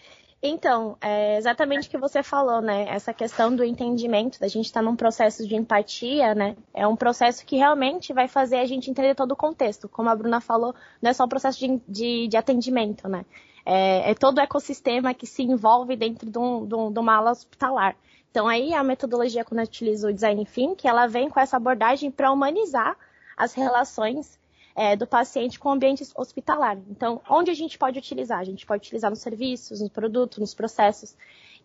Então, 0.42 0.98
é 1.02 1.38
exatamente 1.38 1.88
o 1.88 1.92
que 1.92 1.98
você 1.98 2.22
falou, 2.22 2.62
né? 2.62 2.86
Essa 2.90 3.14
questão 3.14 3.56
do 3.56 3.64
entendimento, 3.64 4.40
da 4.40 4.48
gente 4.48 4.66
estar 4.66 4.82
tá 4.82 4.86
num 4.86 4.96
processo 4.96 5.48
de 5.48 5.56
empatia, 5.56 6.34
né? 6.34 6.56
É 6.74 6.88
um 6.88 6.96
processo 6.96 7.46
que 7.46 7.58
realmente 7.58 8.14
vai 8.14 8.28
fazer 8.28 8.58
a 8.58 8.66
gente 8.66 8.90
entender 8.90 9.16
todo 9.16 9.32
o 9.32 9.36
contexto. 9.36 9.90
Como 9.90 10.10
a 10.10 10.16
Bruna 10.16 10.40
falou, 10.40 10.76
não 11.02 11.10
é 11.10 11.14
só 11.14 11.26
um 11.26 11.30
processo 11.30 11.60
de, 11.60 11.82
de, 11.88 12.28
de 12.28 12.38
atendimento, 12.38 13.08
né? 13.08 13.26
É, 13.66 14.12
é, 14.12 14.14
todo 14.14 14.38
o 14.38 14.42
ecossistema 14.42 15.14
que 15.14 15.28
se 15.28 15.44
envolve 15.44 15.96
dentro 15.96 16.30
de, 16.30 16.38
um, 16.38 16.66
de, 16.66 16.76
um, 16.76 16.92
de 16.92 17.00
uma 17.00 17.18
ala 17.18 17.32
hospitalar. 17.32 17.96
Então 18.38 18.48
aí 18.48 18.72
a 18.72 18.84
metodologia 18.84 19.44
quando 19.44 19.64
utiliza 19.64 20.08
o 20.08 20.14
design 20.14 20.46
thinking, 20.46 20.88
ela 20.88 21.08
vem 21.08 21.28
com 21.28 21.40
essa 21.40 21.58
abordagem 21.58 22.12
para 22.12 22.32
humanizar 22.32 22.96
as 23.36 23.56
relações 23.56 24.40
é, 24.76 24.96
do 24.96 25.08
paciente 25.08 25.58
com 25.58 25.70
o 25.70 25.72
ambiente 25.72 26.08
hospitalar. 26.16 26.78
Então, 26.88 27.20
onde 27.28 27.50
a 27.50 27.54
gente 27.56 27.80
pode 27.80 27.98
utilizar? 27.98 28.38
A 28.38 28.44
gente 28.44 28.64
pode 28.64 28.86
utilizar 28.86 29.10
nos 29.10 29.22
serviços, 29.22 29.82
nos 29.82 29.90
produtos, 29.90 30.38
nos 30.38 30.54
processos. 30.54 31.18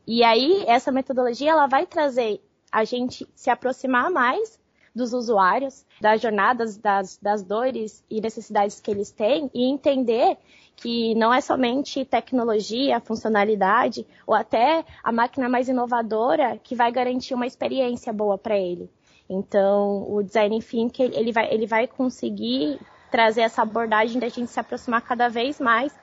E 0.06 0.24
aí, 0.24 0.64
essa 0.66 0.90
metodologia, 0.90 1.50
ela 1.50 1.66
vai 1.66 1.84
trazer 1.84 2.42
a 2.72 2.84
gente 2.84 3.28
se 3.34 3.50
aproximar 3.50 4.10
mais 4.10 4.58
dos 4.94 5.12
usuários, 5.12 5.87
das 6.00 6.20
jornadas, 6.20 6.76
das, 6.76 7.16
das 7.16 7.42
dores 7.42 8.04
e 8.11 8.20
necessidades 8.20 8.80
que 8.80 8.90
eles 8.90 9.11
têm 9.11 9.50
e 9.54 9.64
entender 9.64 10.37
que 10.76 11.14
não 11.14 11.32
é 11.32 11.40
somente 11.40 12.04
tecnologia, 12.04 13.00
funcionalidade 13.00 14.06
ou 14.26 14.34
até 14.34 14.84
a 15.02 15.12
máquina 15.12 15.49
mais 15.49 15.68
inovadora 15.68 16.58
que 16.62 16.75
vai 16.75 16.90
garantir 16.90 17.34
uma 17.34 17.46
experiência 17.46 18.12
boa 18.12 18.37
para 18.37 18.58
ele. 18.58 18.90
Então, 19.28 20.12
o 20.12 20.22
design 20.22 20.61
thinking 20.61 21.12
ele 21.14 21.32
vai, 21.32 21.52
ele 21.52 21.66
vai 21.66 21.87
conseguir 21.87 22.78
trazer 23.11 23.42
essa 23.42 23.62
abordagem 23.62 24.18
da 24.18 24.28
gente 24.28 24.50
se 24.50 24.61
aproximar 24.61 25.02
cada 25.02 25.28
vez 25.28 25.61
mais 25.61 25.94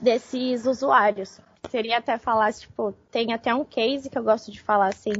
desses 0.00 0.64
usuários. 0.64 1.40
Seria 1.68 1.98
até 1.98 2.16
falar, 2.16 2.52
tipo, 2.52 2.94
tem 3.10 3.32
até 3.32 3.54
um 3.54 3.64
case 3.64 4.08
que 4.08 4.16
eu 4.16 4.24
gosto 4.24 4.50
de 4.50 4.60
falar 4.60 4.88
assim, 4.88 5.12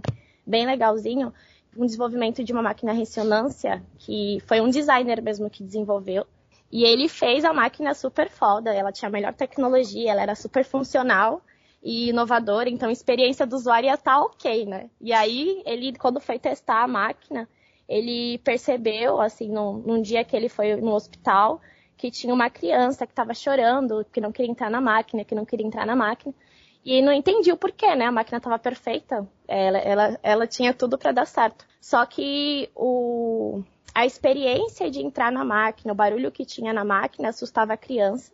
bem 0.46 0.66
legalzinho, 0.66 1.32
um 1.76 1.86
desenvolvimento 1.86 2.42
de 2.42 2.52
uma 2.52 2.62
máquina 2.62 2.92
ressonância 2.92 3.82
que 3.98 4.42
foi 4.46 4.60
um 4.60 4.68
designer 4.68 5.22
mesmo 5.22 5.48
que 5.48 5.62
desenvolveu. 5.62 6.26
E 6.70 6.84
ele 6.84 7.08
fez 7.08 7.44
a 7.44 7.52
máquina 7.52 7.94
super 7.94 8.28
foda, 8.28 8.72
ela 8.72 8.92
tinha 8.92 9.08
a 9.08 9.12
melhor 9.12 9.34
tecnologia, 9.34 10.12
ela 10.12 10.22
era 10.22 10.34
super 10.34 10.64
funcional 10.64 11.42
e 11.82 12.10
inovadora, 12.10 12.68
então 12.68 12.88
a 12.88 12.92
experiência 12.92 13.46
do 13.46 13.56
usuário 13.56 13.86
ia 13.86 13.94
estar 13.94 14.16
tá 14.16 14.22
ok, 14.22 14.66
né? 14.66 14.90
E 15.00 15.12
aí, 15.12 15.62
ele, 15.64 15.96
quando 15.96 16.20
foi 16.20 16.38
testar 16.38 16.82
a 16.82 16.86
máquina, 16.86 17.48
ele 17.88 18.38
percebeu, 18.38 19.20
assim, 19.20 19.48
num, 19.48 19.78
num 19.78 20.00
dia 20.00 20.22
que 20.22 20.36
ele 20.36 20.48
foi 20.48 20.76
no 20.76 20.92
hospital, 20.92 21.60
que 21.96 22.10
tinha 22.10 22.32
uma 22.32 22.48
criança 22.48 23.06
que 23.06 23.12
estava 23.12 23.34
chorando, 23.34 24.06
que 24.12 24.20
não 24.20 24.30
queria 24.30 24.50
entrar 24.50 24.70
na 24.70 24.80
máquina, 24.80 25.24
que 25.24 25.34
não 25.34 25.44
queria 25.44 25.66
entrar 25.66 25.84
na 25.84 25.96
máquina. 25.96 26.32
E 26.84 27.02
não 27.02 27.12
entendi 27.12 27.52
o 27.52 27.56
porquê, 27.56 27.94
né? 27.94 28.06
A 28.06 28.12
máquina 28.12 28.38
estava 28.38 28.58
perfeita, 28.58 29.28
ela, 29.46 29.78
ela, 29.78 30.20
ela 30.22 30.46
tinha 30.46 30.72
tudo 30.72 30.96
para 30.96 31.12
dar 31.12 31.26
certo. 31.26 31.66
Só 31.80 32.04
que 32.06 32.70
o, 32.74 33.62
a 33.94 34.06
experiência 34.06 34.90
de 34.90 35.00
entrar 35.00 35.30
na 35.30 35.44
máquina, 35.44 35.92
o 35.92 35.96
barulho 35.96 36.32
que 36.32 36.44
tinha 36.44 36.72
na 36.72 36.84
máquina 36.84 37.28
assustava 37.28 37.74
a 37.74 37.76
criança 37.76 38.32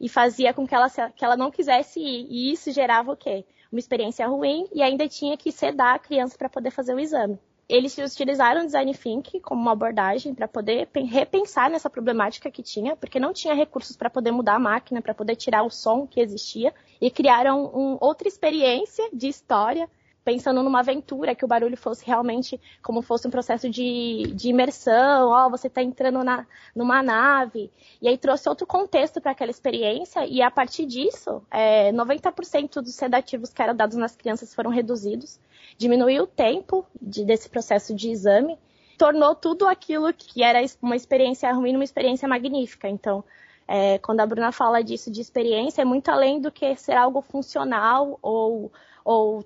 e 0.00 0.08
fazia 0.08 0.54
com 0.54 0.66
que 0.66 0.74
ela, 0.74 0.88
que 0.88 1.24
ela 1.24 1.36
não 1.36 1.50
quisesse 1.50 2.00
ir. 2.00 2.26
E 2.30 2.52
isso 2.52 2.70
gerava 2.72 3.12
o 3.12 3.16
quê? 3.16 3.44
Uma 3.72 3.78
experiência 3.78 4.26
ruim 4.26 4.68
e 4.72 4.82
ainda 4.82 5.08
tinha 5.08 5.36
que 5.36 5.50
sedar 5.50 5.96
a 5.96 5.98
criança 5.98 6.38
para 6.38 6.48
poder 6.48 6.70
fazer 6.70 6.94
o 6.94 7.00
exame 7.00 7.38
eles 7.70 7.96
utilizaram 7.96 8.62
o 8.62 8.66
design 8.66 8.92
thinking 8.92 9.40
como 9.40 9.62
uma 9.62 9.72
abordagem 9.72 10.34
para 10.34 10.48
poder 10.48 10.88
repensar 11.08 11.70
nessa 11.70 11.88
problemática 11.88 12.50
que 12.50 12.62
tinha, 12.62 12.96
porque 12.96 13.20
não 13.20 13.32
tinha 13.32 13.54
recursos 13.54 13.96
para 13.96 14.10
poder 14.10 14.32
mudar 14.32 14.56
a 14.56 14.58
máquina, 14.58 15.00
para 15.00 15.14
poder 15.14 15.36
tirar 15.36 15.62
o 15.62 15.70
som 15.70 16.06
que 16.06 16.20
existia, 16.20 16.74
e 17.00 17.10
criaram 17.10 17.66
um, 17.72 17.96
outra 18.00 18.26
experiência 18.26 19.08
de 19.12 19.28
história 19.28 19.88
pensando 20.24 20.62
numa 20.62 20.80
aventura, 20.80 21.34
que 21.34 21.44
o 21.44 21.48
barulho 21.48 21.76
fosse 21.76 22.04
realmente 22.04 22.60
como 22.82 23.02
fosse 23.02 23.26
um 23.26 23.30
processo 23.30 23.68
de, 23.70 24.30
de 24.34 24.50
imersão, 24.50 25.30
ó, 25.30 25.46
oh, 25.46 25.50
você 25.50 25.66
está 25.66 25.82
entrando 25.82 26.22
na, 26.22 26.46
numa 26.74 27.02
nave, 27.02 27.70
e 28.02 28.08
aí 28.08 28.18
trouxe 28.18 28.48
outro 28.48 28.66
contexto 28.66 29.20
para 29.20 29.32
aquela 29.32 29.50
experiência, 29.50 30.26
e 30.26 30.42
a 30.42 30.50
partir 30.50 30.86
disso, 30.86 31.42
é, 31.50 31.90
90% 31.92 32.82
dos 32.82 32.94
sedativos 32.94 33.52
que 33.52 33.62
eram 33.62 33.74
dados 33.74 33.96
nas 33.96 34.14
crianças 34.14 34.54
foram 34.54 34.70
reduzidos, 34.70 35.40
diminuiu 35.80 36.24
o 36.24 36.26
tempo 36.26 36.84
de, 37.00 37.24
desse 37.24 37.48
processo 37.48 37.94
de 37.94 38.10
exame, 38.10 38.58
tornou 38.98 39.34
tudo 39.34 39.66
aquilo 39.66 40.12
que 40.12 40.42
era 40.42 40.58
uma 40.82 40.94
experiência 40.94 41.50
ruim 41.54 41.74
uma 41.74 41.82
experiência 41.82 42.28
magnífica. 42.28 42.86
Então, 42.86 43.24
é, 43.66 43.96
quando 43.96 44.20
a 44.20 44.26
Bruna 44.26 44.52
fala 44.52 44.84
disso 44.84 45.10
de 45.10 45.22
experiência, 45.22 45.80
é 45.80 45.84
muito 45.86 46.10
além 46.10 46.38
do 46.38 46.52
que 46.52 46.76
ser 46.76 46.92
algo 46.92 47.22
funcional 47.22 48.18
ou, 48.20 48.70
ou 49.02 49.42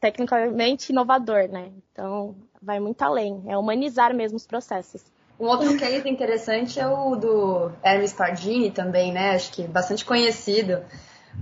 tecnicamente 0.00 0.90
inovador, 0.90 1.48
né? 1.48 1.70
Então, 1.92 2.34
vai 2.60 2.80
muito 2.80 3.00
além, 3.02 3.44
é 3.46 3.56
humanizar 3.56 4.12
mesmo 4.12 4.36
os 4.36 4.48
processos. 4.48 5.04
Um 5.38 5.46
outro 5.46 5.76
case 5.78 6.08
interessante 6.08 6.80
é 6.80 6.88
o 6.88 7.14
do 7.14 7.70
Hermes 7.84 8.12
Pardini 8.12 8.72
também, 8.72 9.12
né? 9.12 9.36
Acho 9.36 9.52
que 9.52 9.62
bastante 9.62 10.04
conhecido 10.04 10.82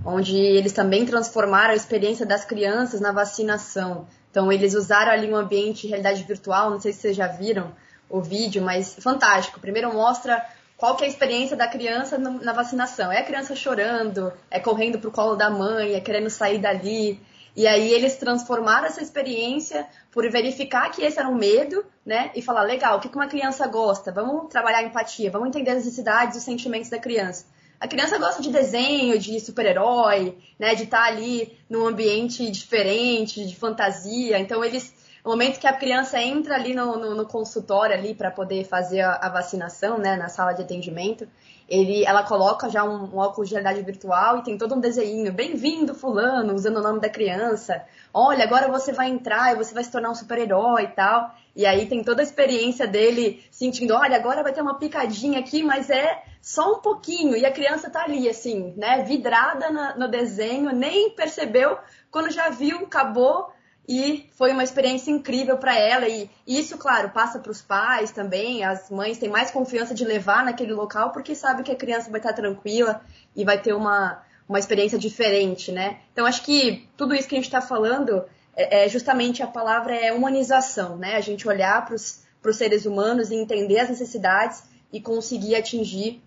onde 0.03 0.35
eles 0.35 0.73
também 0.73 1.05
transformaram 1.05 1.71
a 1.71 1.75
experiência 1.75 2.25
das 2.25 2.43
crianças 2.43 2.99
na 2.99 3.11
vacinação. 3.11 4.07
Então, 4.31 4.51
eles 4.51 4.73
usaram 4.73 5.11
ali 5.11 5.31
um 5.31 5.35
ambiente 5.35 5.83
de 5.83 5.87
realidade 5.87 6.23
virtual, 6.23 6.69
não 6.69 6.81
sei 6.81 6.91
se 6.91 6.99
vocês 6.99 7.15
já 7.15 7.27
viram 7.27 7.71
o 8.09 8.21
vídeo, 8.21 8.61
mas 8.61 8.95
fantástico. 8.99 9.59
Primeiro 9.59 9.93
mostra 9.93 10.45
qual 10.77 10.95
que 10.95 11.03
é 11.03 11.07
a 11.07 11.09
experiência 11.09 11.55
da 11.55 11.67
criança 11.67 12.17
na 12.17 12.53
vacinação. 12.53 13.11
É 13.11 13.19
a 13.19 13.23
criança 13.23 13.55
chorando, 13.55 14.31
é 14.51 14.59
correndo 14.59 14.99
pro 14.99 15.11
colo 15.11 15.35
da 15.35 15.49
mãe, 15.49 15.93
é 15.93 16.01
querendo 16.01 16.29
sair 16.29 16.59
dali. 16.59 17.19
E 17.55 17.65
aí 17.65 17.93
eles 17.93 18.17
transformaram 18.17 18.85
essa 18.85 19.01
experiência 19.01 19.87
por 20.11 20.29
verificar 20.29 20.91
que 20.91 21.01
esse 21.01 21.17
era 21.17 21.29
um 21.29 21.35
medo, 21.35 21.85
né? 22.05 22.29
E 22.35 22.41
falar, 22.41 22.63
legal, 22.63 22.97
o 22.97 22.99
que 22.99 23.15
uma 23.15 23.27
criança 23.27 23.65
gosta? 23.67 24.11
Vamos 24.11 24.49
trabalhar 24.49 24.79
a 24.79 24.83
empatia, 24.83 25.31
vamos 25.31 25.47
entender 25.47 25.71
as 25.71 25.77
necessidades 25.77 26.35
e 26.35 26.39
os 26.39 26.43
sentimentos 26.43 26.89
da 26.89 26.99
criança. 26.99 27.45
A 27.79 27.87
criança 27.87 28.17
gosta 28.17 28.41
de 28.41 28.49
desenho, 28.49 29.19
de 29.19 29.39
super-herói, 29.39 30.37
né? 30.57 30.75
De 30.75 30.83
estar 30.83 31.01
tá 31.01 31.07
ali 31.07 31.57
num 31.69 31.85
ambiente 31.85 32.49
diferente, 32.49 33.45
de 33.45 33.55
fantasia. 33.55 34.39
Então 34.39 34.63
eles, 34.63 34.93
no 35.23 35.31
momento 35.31 35.59
que 35.59 35.67
a 35.67 35.73
criança 35.73 36.21
entra 36.21 36.55
ali 36.55 36.73
no, 36.73 36.97
no, 36.97 37.15
no 37.15 37.25
consultório 37.25 37.95
ali 37.95 38.13
para 38.13 38.31
poder 38.31 38.63
fazer 38.65 39.01
a, 39.01 39.15
a, 39.15 39.29
vacinação, 39.29 39.97
né? 39.97 40.15
Na 40.15 40.29
sala 40.29 40.53
de 40.53 40.61
atendimento, 40.61 41.27
ele, 41.67 42.05
ela 42.05 42.23
coloca 42.23 42.69
já 42.69 42.83
um, 42.83 43.13
um 43.13 43.17
óculos 43.17 43.49
de 43.49 43.55
realidade 43.55 43.83
virtual 43.83 44.37
e 44.37 44.43
tem 44.43 44.57
todo 44.57 44.73
um 44.73 44.79
desenho. 44.79 45.33
Bem-vindo, 45.33 45.93
fulano, 45.93 46.53
usando 46.53 46.77
o 46.77 46.83
nome 46.83 47.01
da 47.01 47.09
criança. 47.09 47.83
Olha, 48.13 48.45
agora 48.45 48.71
você 48.71 48.93
vai 48.93 49.09
entrar 49.09 49.51
e 49.51 49.57
você 49.57 49.73
vai 49.73 49.83
se 49.83 49.91
tornar 49.91 50.11
um 50.11 50.15
super-herói 50.15 50.83
e 50.83 50.87
tal. 50.87 51.35
E 51.53 51.65
aí 51.65 51.87
tem 51.87 52.03
toda 52.03 52.21
a 52.21 52.23
experiência 52.23 52.87
dele 52.87 53.43
sentindo, 53.51 53.93
olha, 53.93 54.15
agora 54.15 54.43
vai 54.43 54.53
ter 54.53 54.61
uma 54.61 54.75
picadinha 54.75 55.39
aqui, 55.39 55.61
mas 55.63 55.89
é 55.89 56.23
só 56.45 56.73
um 56.73 56.79
pouquinho. 56.79 57.35
E 57.35 57.43
a 57.43 57.51
criança 57.51 57.89
tá 57.89 58.03
ali, 58.03 58.29
assim, 58.29 58.75
né, 58.77 59.03
vidrada 59.03 59.95
no 59.95 60.07
desenho, 60.07 60.71
nem 60.71 61.09
percebeu, 61.09 61.75
quando 62.11 62.29
já 62.29 62.49
viu, 62.49 62.81
acabou. 62.85 63.51
E 63.87 64.29
foi 64.33 64.51
uma 64.51 64.63
experiência 64.63 65.09
incrível 65.09 65.57
para 65.57 65.75
ela. 65.75 66.07
E 66.07 66.29
isso, 66.45 66.77
claro, 66.77 67.09
passa 67.09 67.39
para 67.39 67.51
os 67.51 67.63
pais 67.63 68.11
também. 68.11 68.63
As 68.63 68.91
mães 68.91 69.17
têm 69.17 69.27
mais 69.27 69.49
confiança 69.49 69.95
de 69.95 70.05
levar 70.05 70.45
naquele 70.45 70.73
local 70.73 71.11
porque 71.11 71.33
sabe 71.33 71.63
que 71.63 71.71
a 71.71 71.75
criança 71.75 72.11
vai 72.11 72.19
estar 72.19 72.33
tranquila 72.33 73.01
e 73.35 73.43
vai 73.43 73.59
ter 73.59 73.73
uma, 73.73 74.23
uma 74.47 74.59
experiência 74.59 74.99
diferente, 74.99 75.71
né? 75.71 75.99
Então, 76.13 76.27
acho 76.27 76.43
que 76.43 76.87
tudo 76.95 77.15
isso 77.15 77.27
que 77.27 77.35
a 77.35 77.39
gente 77.39 77.45
está 77.45 77.61
falando 77.61 78.23
é, 78.55 78.85
é, 78.85 78.89
justamente 78.89 79.41
a 79.41 79.47
palavra 79.47 79.95
é 79.95 80.13
humanização, 80.13 80.95
né? 80.95 81.15
A 81.15 81.21
gente 81.21 81.47
olhar 81.47 81.85
para 81.85 81.95
os 81.95 82.55
seres 82.55 82.85
humanos 82.85 83.31
e 83.31 83.35
entender 83.35 83.79
as 83.79 83.89
necessidades 83.89 84.63
e 84.93 85.01
conseguir 85.01 85.55
atingir 85.55 86.23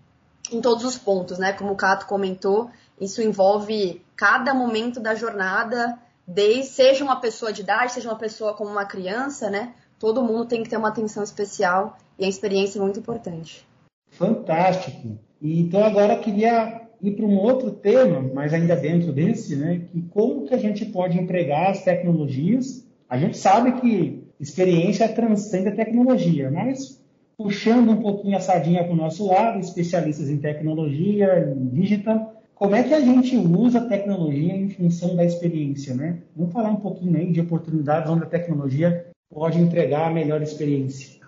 em 0.51 0.61
todos 0.61 0.83
os 0.83 0.97
pontos, 0.97 1.37
né? 1.37 1.53
Como 1.53 1.71
o 1.71 1.75
Cato 1.75 2.05
comentou, 2.05 2.69
isso 2.99 3.21
envolve 3.21 4.01
cada 4.15 4.53
momento 4.53 4.99
da 4.99 5.15
jornada, 5.15 5.97
desde 6.27 6.71
seja 6.71 7.03
uma 7.03 7.19
pessoa 7.19 7.51
de 7.53 7.61
idade, 7.61 7.93
seja 7.93 8.09
uma 8.09 8.17
pessoa 8.17 8.53
como 8.53 8.69
uma 8.69 8.85
criança, 8.85 9.49
né? 9.49 9.73
Todo 9.97 10.23
mundo 10.23 10.45
tem 10.45 10.63
que 10.63 10.69
ter 10.69 10.77
uma 10.77 10.89
atenção 10.89 11.23
especial 11.23 11.97
e 12.17 12.25
a 12.25 12.27
experiência 12.27 12.79
é 12.79 12.81
muito 12.81 12.99
importante. 12.99 13.67
Fantástico. 14.11 15.17
Então 15.41 15.83
agora 15.83 16.13
eu 16.13 16.19
queria 16.19 16.81
ir 17.01 17.11
para 17.11 17.25
um 17.25 17.37
outro 17.37 17.71
tema, 17.71 18.21
mas 18.33 18.53
ainda 18.53 18.75
dentro 18.75 19.13
desse, 19.13 19.55
né, 19.55 19.85
que 19.89 20.01
como 20.09 20.45
que 20.45 20.53
a 20.53 20.57
gente 20.57 20.85
pode 20.85 21.17
empregar 21.17 21.71
as 21.71 21.83
tecnologias. 21.83 22.85
A 23.09 23.17
gente 23.17 23.37
sabe 23.37 23.79
que 23.79 24.23
experiência 24.39 25.07
transcende 25.07 25.69
a 25.69 25.75
tecnologia, 25.75 26.51
mas 26.51 26.98
puxando 27.39 27.91
um 27.91 28.01
pouquinho 28.01 28.35
a 28.35 28.41
sardinha 28.41 28.83
para 28.83 28.91
o 28.91 28.97
nosso 28.97 29.25
lado, 29.25 29.59
especialistas 29.59 30.29
em 30.29 30.35
tecnologia, 30.35 31.55
em 31.55 31.69
digital, 31.69 32.35
como 32.53 32.75
é 32.75 32.83
que 32.83 32.93
a 32.93 32.99
gente 32.99 33.37
usa 33.37 33.79
a 33.79 33.85
tecnologia 33.85 34.53
em 34.53 34.67
função 34.67 35.15
da 35.15 35.23
experiência, 35.23 35.95
né? 35.95 36.19
Vamos 36.35 36.51
falar 36.51 36.69
um 36.69 36.81
pouquinho 36.81 37.17
aí 37.17 37.31
de 37.31 37.39
oportunidades 37.39 38.11
onde 38.11 38.23
a 38.23 38.27
tecnologia 38.27 39.07
pode 39.33 39.57
entregar 39.57 40.07
a 40.07 40.13
melhor 40.13 40.41
experiência. 40.41 41.21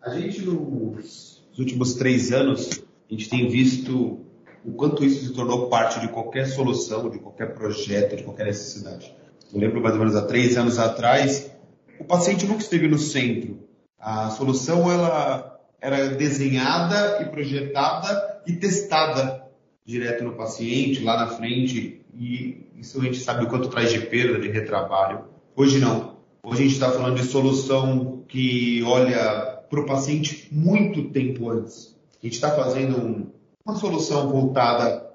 A 0.00 0.10
gente, 0.10 0.42
nos 0.42 1.42
últimos 1.58 1.94
três 1.94 2.30
anos, 2.30 2.84
a 3.10 3.12
gente 3.12 3.28
tem 3.28 3.48
visto 3.48 4.20
o 4.64 4.70
quanto 4.70 5.04
isso 5.04 5.26
se 5.26 5.32
tornou 5.32 5.68
parte 5.68 5.98
de 5.98 6.06
qualquer 6.06 6.46
solução, 6.46 7.10
de 7.10 7.18
qualquer 7.18 7.54
projeto, 7.54 8.14
de 8.14 8.22
qualquer 8.22 8.46
necessidade. 8.46 9.12
Eu 9.52 9.58
lembro 9.58 9.82
mais 9.82 9.94
ou 9.94 9.98
menos 9.98 10.14
há 10.14 10.24
três 10.24 10.56
anos 10.56 10.78
atrás, 10.78 11.50
o 11.98 12.04
paciente 12.04 12.46
nunca 12.46 12.60
esteve 12.60 12.86
no 12.86 12.98
centro. 12.98 13.58
A 13.98 14.30
solução 14.30 14.88
ela 14.88 15.55
era 15.80 16.08
desenhada 16.08 17.22
e 17.22 17.26
projetada 17.26 18.42
e 18.46 18.52
testada 18.54 19.46
direto 19.84 20.24
no 20.24 20.32
paciente, 20.32 21.02
lá 21.02 21.16
na 21.16 21.28
frente, 21.28 22.00
e 22.12 22.66
isso 22.76 23.00
a 23.00 23.04
gente 23.04 23.20
sabe 23.20 23.44
o 23.44 23.48
quanto 23.48 23.68
traz 23.68 23.92
de 23.92 24.00
perda, 24.00 24.38
de 24.38 24.48
retrabalho. 24.48 25.24
Hoje 25.54 25.78
não. 25.78 26.16
Hoje 26.42 26.60
a 26.60 26.64
gente 26.64 26.74
está 26.74 26.90
falando 26.90 27.16
de 27.16 27.24
solução 27.24 28.24
que 28.28 28.82
olha 28.84 29.62
para 29.68 29.80
o 29.80 29.86
paciente 29.86 30.48
muito 30.50 31.10
tempo 31.10 31.50
antes. 31.50 31.96
A 32.22 32.26
gente 32.26 32.34
está 32.34 32.50
fazendo 32.50 32.98
um, 32.98 33.26
uma 33.64 33.76
solução 33.76 34.28
voltada 34.28 35.06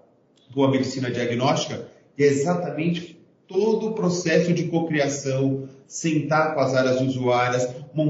para 0.53 0.65
a 0.65 0.71
medicina 0.71 1.11
diagnóstica 1.11 1.87
e 2.17 2.23
é 2.23 2.27
exatamente 2.27 3.19
todo 3.47 3.87
o 3.87 3.93
processo 3.93 4.53
de 4.53 4.65
cocriação, 4.65 5.67
sentar 5.85 6.53
com 6.53 6.61
as 6.61 6.73
áreas 6.73 7.01
usuárias, 7.01 7.67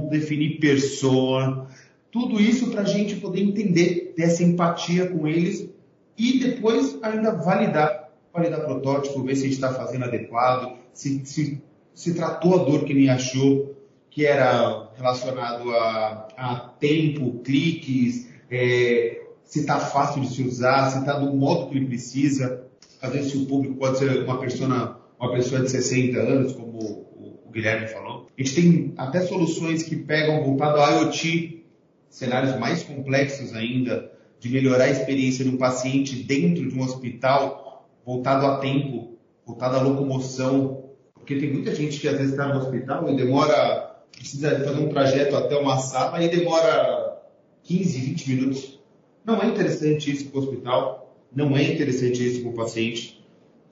definir 0.10 0.60
persona, 0.60 1.68
tudo 2.12 2.40
isso 2.40 2.70
para 2.70 2.82
a 2.82 2.86
gente 2.86 3.16
poder 3.16 3.42
entender, 3.42 4.14
ter 4.16 4.24
essa 4.24 4.44
empatia 4.44 5.08
com 5.08 5.28
eles 5.28 5.70
e 6.18 6.40
depois 6.40 7.00
ainda 7.02 7.32
validar, 7.32 8.10
validar 8.34 8.62
protótipo, 8.62 9.24
ver 9.24 9.36
se 9.36 9.42
a 9.42 9.46
gente 9.46 9.54
está 9.54 9.74
fazendo 9.74 10.06
adequado, 10.06 10.78
se, 10.94 11.26
se, 11.26 11.62
se 11.94 12.14
tratou 12.14 12.60
a 12.60 12.64
dor 12.64 12.84
que 12.84 12.94
nem 12.94 13.10
achou, 13.10 13.76
que 14.10 14.26
era 14.26 14.90
relacionado 14.98 15.72
a, 15.72 16.28
a 16.38 16.60
tempo, 16.80 17.40
cliques, 17.44 18.28
é, 18.52 19.22
se 19.46 19.62
está 19.62 19.80
fácil 19.80 20.22
de 20.22 20.30
se 20.30 20.44
usar, 20.44 20.90
se 20.92 21.00
está 21.00 21.18
do 21.18 21.34
modo 21.34 21.70
que 21.70 21.78
ele 21.78 21.88
precisa. 21.88 22.66
Às 23.02 23.14
vezes, 23.14 23.34
o 23.36 23.46
público 23.46 23.76
pode 23.76 23.98
ser 23.98 24.24
uma 24.24 24.38
pessoa, 24.38 25.02
uma 25.18 25.32
pessoa 25.32 25.62
de 25.62 25.72
60 25.72 26.20
anos, 26.20 26.54
como 26.54 26.78
o, 26.78 27.40
o 27.48 27.52
Guilherme 27.52 27.88
falou. 27.88 28.28
A 28.38 28.42
gente 28.44 28.56
tem 28.56 28.94
até 28.98 29.22
soluções 29.22 29.82
que 29.84 29.96
pegam 29.96 30.44
voltado 30.44 30.80
ao 30.80 31.04
IoT, 31.04 31.61
cenários 32.12 32.60
mais 32.60 32.84
complexos 32.84 33.56
ainda, 33.56 34.12
de 34.40 34.50
melhorar 34.50 34.84
a 34.84 34.90
experiência 34.90 35.46
de 35.46 35.50
um 35.50 35.58
paciente 35.58 36.24
dentro 36.24 36.68
de 36.68 36.78
um 36.78 36.84
hospital, 36.84 37.90
voltado 38.06 38.46
a 38.46 38.58
tempo, 38.58 39.18
voltado 39.46 39.78
à 39.78 39.82
locomoção, 39.82 40.92
porque 41.14 41.38
tem 41.38 41.52
muita 41.52 41.74
gente 41.74 42.00
que 42.00 42.08
às 42.08 42.18
vezes 42.18 42.32
está 42.32 42.48
no 42.48 42.60
hospital 42.60 43.10
e 43.10 43.16
demora, 43.16 43.96
precisa 44.12 44.60
fazer 44.60 44.80
um 44.80 44.90
trajeto 44.90 45.36
até 45.36 45.58
uma 45.58 45.78
sala 45.78 46.22
e 46.24 46.30
demora 46.30 47.22
15, 47.64 48.00
20 48.00 48.30
minutos. 48.30 48.80
Não 49.24 49.42
é 49.42 49.48
interessante 49.48 50.12
isso 50.12 50.30
para 50.30 50.40
o 50.40 50.44
hospital, 50.44 51.16
não 51.34 51.56
é 51.56 51.64
interessante 51.64 52.26
isso 52.26 52.42
para 52.42 52.50
o 52.50 52.54
paciente. 52.54 53.24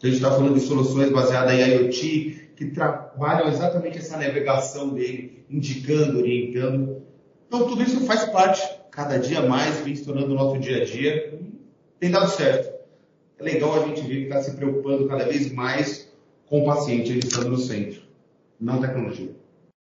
A 0.01 0.05
gente 0.05 0.15
está 0.15 0.31
falando 0.31 0.53
de 0.53 0.62
soluções 0.62 1.12
baseadas 1.12 1.53
em 1.53 1.60
IoT, 1.60 2.51
que 2.55 2.65
trabalham 2.67 3.50
exatamente 3.50 3.98
essa 3.98 4.17
navegação 4.17 4.89
dele, 4.93 5.43
indicando, 5.50 6.19
orientando. 6.19 6.99
Então, 7.50 7.68
tudo 7.68 7.82
isso 7.82 8.06
faz 8.06 8.25
parte, 8.25 8.62
cada 8.91 9.18
dia 9.18 9.41
mais, 9.41 9.79
vem 9.79 9.96
se 9.96 10.06
tornando 10.06 10.34
o 10.34 10.36
nosso 10.36 10.60
dia 10.60 10.84
a 10.84 10.86
dia. 10.86 11.39
Tem 12.00 12.12
dado 12.12 12.29
certo. 12.29 12.72
É 13.39 13.44
legal 13.44 13.74
a 13.74 13.88
gente 13.88 14.01
ver 14.01 14.18
que 14.18 14.24
está 14.25 14.39
se 14.44 14.56
preocupando 14.56 15.08
cada 15.08 15.25
vez 15.25 15.51
mais 15.51 16.13
com 16.46 16.62
o 16.62 16.65
paciente, 16.65 17.10
ele 17.10 17.20
estando 17.20 17.50
no 17.50 17.58
centro, 17.58 18.01
não 18.62 18.79
tecnologia. 18.79 19.32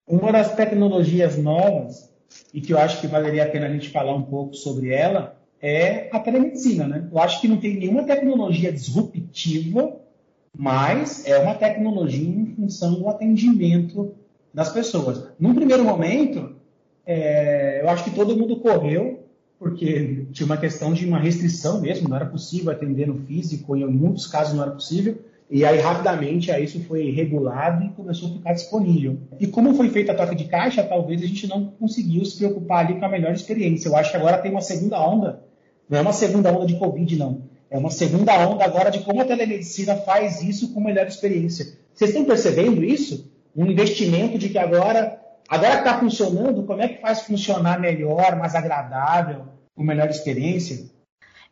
Uma 0.06 0.32
das 0.32 0.54
tecnologias 0.54 1.38
novas, 1.38 2.12
e 2.52 2.60
que 2.60 2.75
eu 2.75 2.78
acho 2.78 3.00
que 3.00 3.06
valeria 3.06 3.44
a 3.44 3.48
pena 3.48 3.66
a 3.66 3.72
gente 3.72 3.88
falar 3.88 4.14
um 4.14 4.22
pouco 4.22 4.54
sobre 4.54 4.90
ela, 4.90 5.40
é 5.60 6.10
a 6.12 6.20
telemedicina, 6.20 6.86
né? 6.86 7.08
Eu 7.10 7.18
acho 7.18 7.40
que 7.40 7.48
não 7.48 7.56
tem 7.56 7.78
nenhuma 7.78 8.04
tecnologia 8.04 8.70
disruptiva, 8.70 9.96
mas 10.54 11.26
é 11.26 11.38
uma 11.38 11.54
tecnologia 11.54 12.28
em 12.28 12.54
função 12.54 12.94
do 12.94 13.08
atendimento 13.08 14.14
das 14.52 14.70
pessoas. 14.70 15.30
Num 15.38 15.54
primeiro 15.54 15.84
momento, 15.84 16.55
é, 17.06 17.80
eu 17.82 17.88
acho 17.88 18.04
que 18.04 18.10
todo 18.10 18.36
mundo 18.36 18.56
correu, 18.56 19.25
porque 19.58 20.26
tinha 20.32 20.44
uma 20.44 20.56
questão 20.56 20.92
de 20.92 21.06
uma 21.06 21.18
restrição 21.18 21.80
mesmo, 21.80 22.08
não 22.08 22.16
era 22.16 22.26
possível 22.26 22.72
atender 22.72 23.06
no 23.06 23.14
físico, 23.14 23.76
em 23.76 23.86
muitos 23.86 24.26
casos 24.26 24.54
não 24.54 24.62
era 24.62 24.72
possível. 24.72 25.16
E 25.48 25.64
aí, 25.64 25.78
rapidamente, 25.78 26.50
aí 26.50 26.64
isso 26.64 26.80
foi 26.80 27.08
regulado 27.10 27.84
e 27.84 27.90
começou 27.90 28.28
a 28.28 28.32
ficar 28.32 28.52
disponível. 28.52 29.16
E 29.38 29.46
como 29.46 29.75
foi 29.75 29.88
feita 29.90 30.10
a 30.10 30.14
troca 30.14 30.34
de 30.34 30.46
caixa, 30.46 30.82
talvez 30.82 31.22
a 31.22 31.26
gente 31.26 31.46
não 31.46 31.66
conseguiu 31.66 32.25
se 32.25 32.36
preocupar 32.36 32.84
ali 32.84 32.98
com 32.98 33.04
a 33.04 33.08
melhor 33.08 33.32
experiência. 33.32 33.88
Eu 33.88 33.96
acho 33.96 34.10
que 34.10 34.16
agora 34.16 34.38
tem 34.38 34.50
uma 34.50 34.60
segunda 34.60 35.00
onda, 35.00 35.40
não 35.88 35.98
é 35.98 36.02
uma 36.02 36.12
segunda 36.12 36.52
onda 36.52 36.66
de 36.66 36.75
Covid, 36.75 37.16
não. 37.16 37.42
É 37.70 37.78
uma 37.78 37.90
segunda 37.90 38.48
onda 38.48 38.64
agora 38.64 38.90
de 38.90 39.00
como 39.00 39.20
a 39.20 39.24
telemedicina 39.24 39.96
faz 39.96 40.42
isso 40.42 40.72
com 40.72 40.81
melhor 40.81 41.07
experiência. 41.07 41.66
Vocês 41.94 42.11
estão 42.11 42.24
percebendo 42.24 42.83
isso? 42.83 43.31
Um 43.54 43.66
investimento 43.66 44.38
de 44.38 44.48
que 44.48 44.59
agora 44.59 45.20
Agora 45.48 45.72
que 45.74 45.88
está 45.88 45.98
funcionando, 45.98 46.64
como 46.64 46.82
é 46.82 46.88
que 46.88 47.00
faz 47.00 47.22
funcionar 47.22 47.78
melhor, 47.78 48.37
mais 48.37 48.54
agradável, 48.54 49.46
com 49.74 49.82
melhor 49.82 50.09
experiência? 50.09 50.90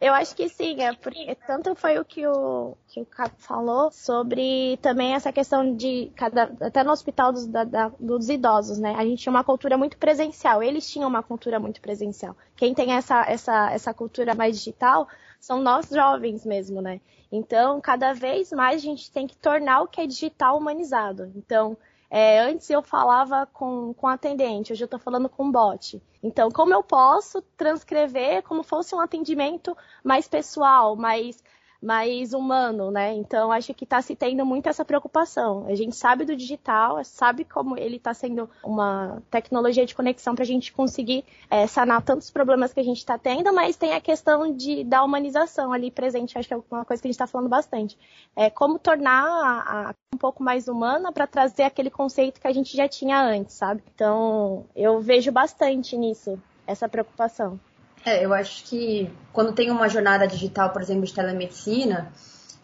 Eu 0.00 0.12
acho 0.12 0.35
que 0.35 0.48
sim, 0.48 0.83
é 0.83 0.92
porque 0.92 1.37
tanto 1.46 1.74
foi 1.74 1.98
o 1.98 2.04
que 2.04 2.26
o, 2.26 2.76
que 2.88 3.00
o 3.00 3.07
Capo 3.07 3.37
falou 3.38 3.90
sobre 3.92 4.76
também 4.83 5.14
essa 5.14 5.33
questão 5.33 5.74
de 5.74 6.11
cada, 6.16 6.52
até 6.61 6.83
no 6.83 6.90
hospital 6.90 7.33
dos, 7.33 7.46
da, 7.46 7.64
da, 7.64 7.92
dos 7.98 8.28
idosos, 8.28 8.78
né? 8.78 8.94
A 8.98 9.04
gente 9.04 9.22
tinha 9.22 9.30
uma 9.30 9.44
cultura 9.44 9.78
muito 9.78 9.96
presencial, 9.96 10.62
eles 10.62 10.90
tinham 10.90 11.09
uma 11.09 11.22
cultura 11.22 11.61
muito 11.61 11.80
presencial. 11.80 12.37
Quem 12.57 12.74
tem 12.74 12.92
essa, 12.92 13.24
essa, 13.26 13.70
essa 13.72 13.94
cultura 13.94 14.35
mais 14.35 14.59
digital 14.59 15.09
são 15.40 15.62
nós 15.62 15.88
jovens 15.88 16.44
mesmo, 16.44 16.83
né? 16.83 17.00
Então, 17.30 17.80
cada 17.80 18.12
vez 18.12 18.50
mais 18.50 18.83
a 18.83 18.85
gente 18.85 19.11
tem 19.11 19.26
que 19.26 19.37
tornar 19.37 19.83
o 19.83 19.88
que 19.88 20.00
é 20.00 20.07
digital 20.07 20.59
humanizado. 20.59 21.33
Então, 21.37 21.76
é, 22.16 22.38
antes 22.38 22.70
eu 22.70 22.81
falava 22.81 23.44
com, 23.53 23.92
com 23.92 24.07
atendente, 24.07 24.72
hoje 24.72 24.85
eu 24.85 24.87
estou 24.87 25.00
falando 25.00 25.29
com 25.29 25.50
bot. 25.50 26.00
Então, 26.22 26.48
como 26.48 26.72
eu 26.72 26.81
posso 26.81 27.42
transcrever 27.57 28.40
como 28.44 28.62
fosse 28.62 28.94
um 28.94 29.00
atendimento 29.00 29.77
mais 30.05 30.29
pessoal, 30.29 30.94
mais 30.94 31.42
mais 31.85 32.33
humano, 32.33 32.90
né? 32.90 33.12
Então 33.14 33.53
acho 33.53 33.75
que 33.75 33.85
está 33.85 34.01
se 34.01 34.16
tendo 34.16 34.44
muito 34.47 34.68
essa 34.68 34.85
preocupação. 34.85 35.66
A 35.68 35.75
gente 35.75 35.94
sabe 35.94 36.25
do 36.25 36.35
digital, 36.35 37.05
sabe 37.05 37.44
como 37.44 37.77
ele 37.79 37.97
está 37.97 38.14
sendo 38.14 38.49
uma 38.64 39.23
tecnologia 39.31 39.85
de 39.85 39.94
conexão 39.94 40.35
para 40.35 40.44
a 40.44 40.47
gente 40.47 40.73
conseguir 40.73 41.25
é, 41.51 41.66
sanar 41.66 42.03
tantos 42.03 42.31
problemas 42.31 42.73
que 42.73 42.81
a 42.81 42.85
gente 42.85 42.99
está 42.99 43.18
tendo, 43.18 43.53
mas 43.53 43.77
tem 43.77 43.92
a 43.92 44.01
questão 44.01 44.57
de, 44.57 44.83
da 44.83 45.05
humanização 45.05 45.73
ali 45.73 45.90
presente. 45.90 46.38
Acho 46.38 46.49
que 46.49 46.55
é 46.55 46.61
uma 46.70 46.85
coisa 46.85 47.03
que 47.03 47.09
a 47.09 47.11
gente 47.11 47.16
está 47.16 47.27
falando 47.27 47.51
bastante. 47.51 47.99
É 48.35 48.49
como 48.49 48.79
tornar 48.79 49.25
a, 49.25 49.90
a 49.90 49.94
um 50.14 50.18
pouco 50.18 50.42
mais 50.42 50.68
humana 50.68 51.12
para 51.12 51.27
trazer 51.27 51.64
aquele 51.64 51.90
conceito 51.90 52.40
que 52.40 52.47
a 52.47 52.53
gente 52.53 52.75
já 52.75 52.88
tinha 52.88 53.20
antes, 53.20 53.57
sabe? 53.57 53.83
Então 53.94 54.64
eu 54.75 55.01
vejo 55.01 55.31
bastante 55.31 55.97
nisso 55.97 56.40
essa 56.66 56.88
preocupação. 56.88 57.61
É, 58.05 58.25
eu 58.25 58.35
acho 58.35 58.64
que 58.64 59.11
quando 59.33 59.53
tem 59.53 59.71
uma 59.71 59.88
jornada 59.88 60.27
digital, 60.27 60.71
por 60.71 60.83
exemplo, 60.83 61.05
de 61.05 61.14
telemedicina, 61.14 62.12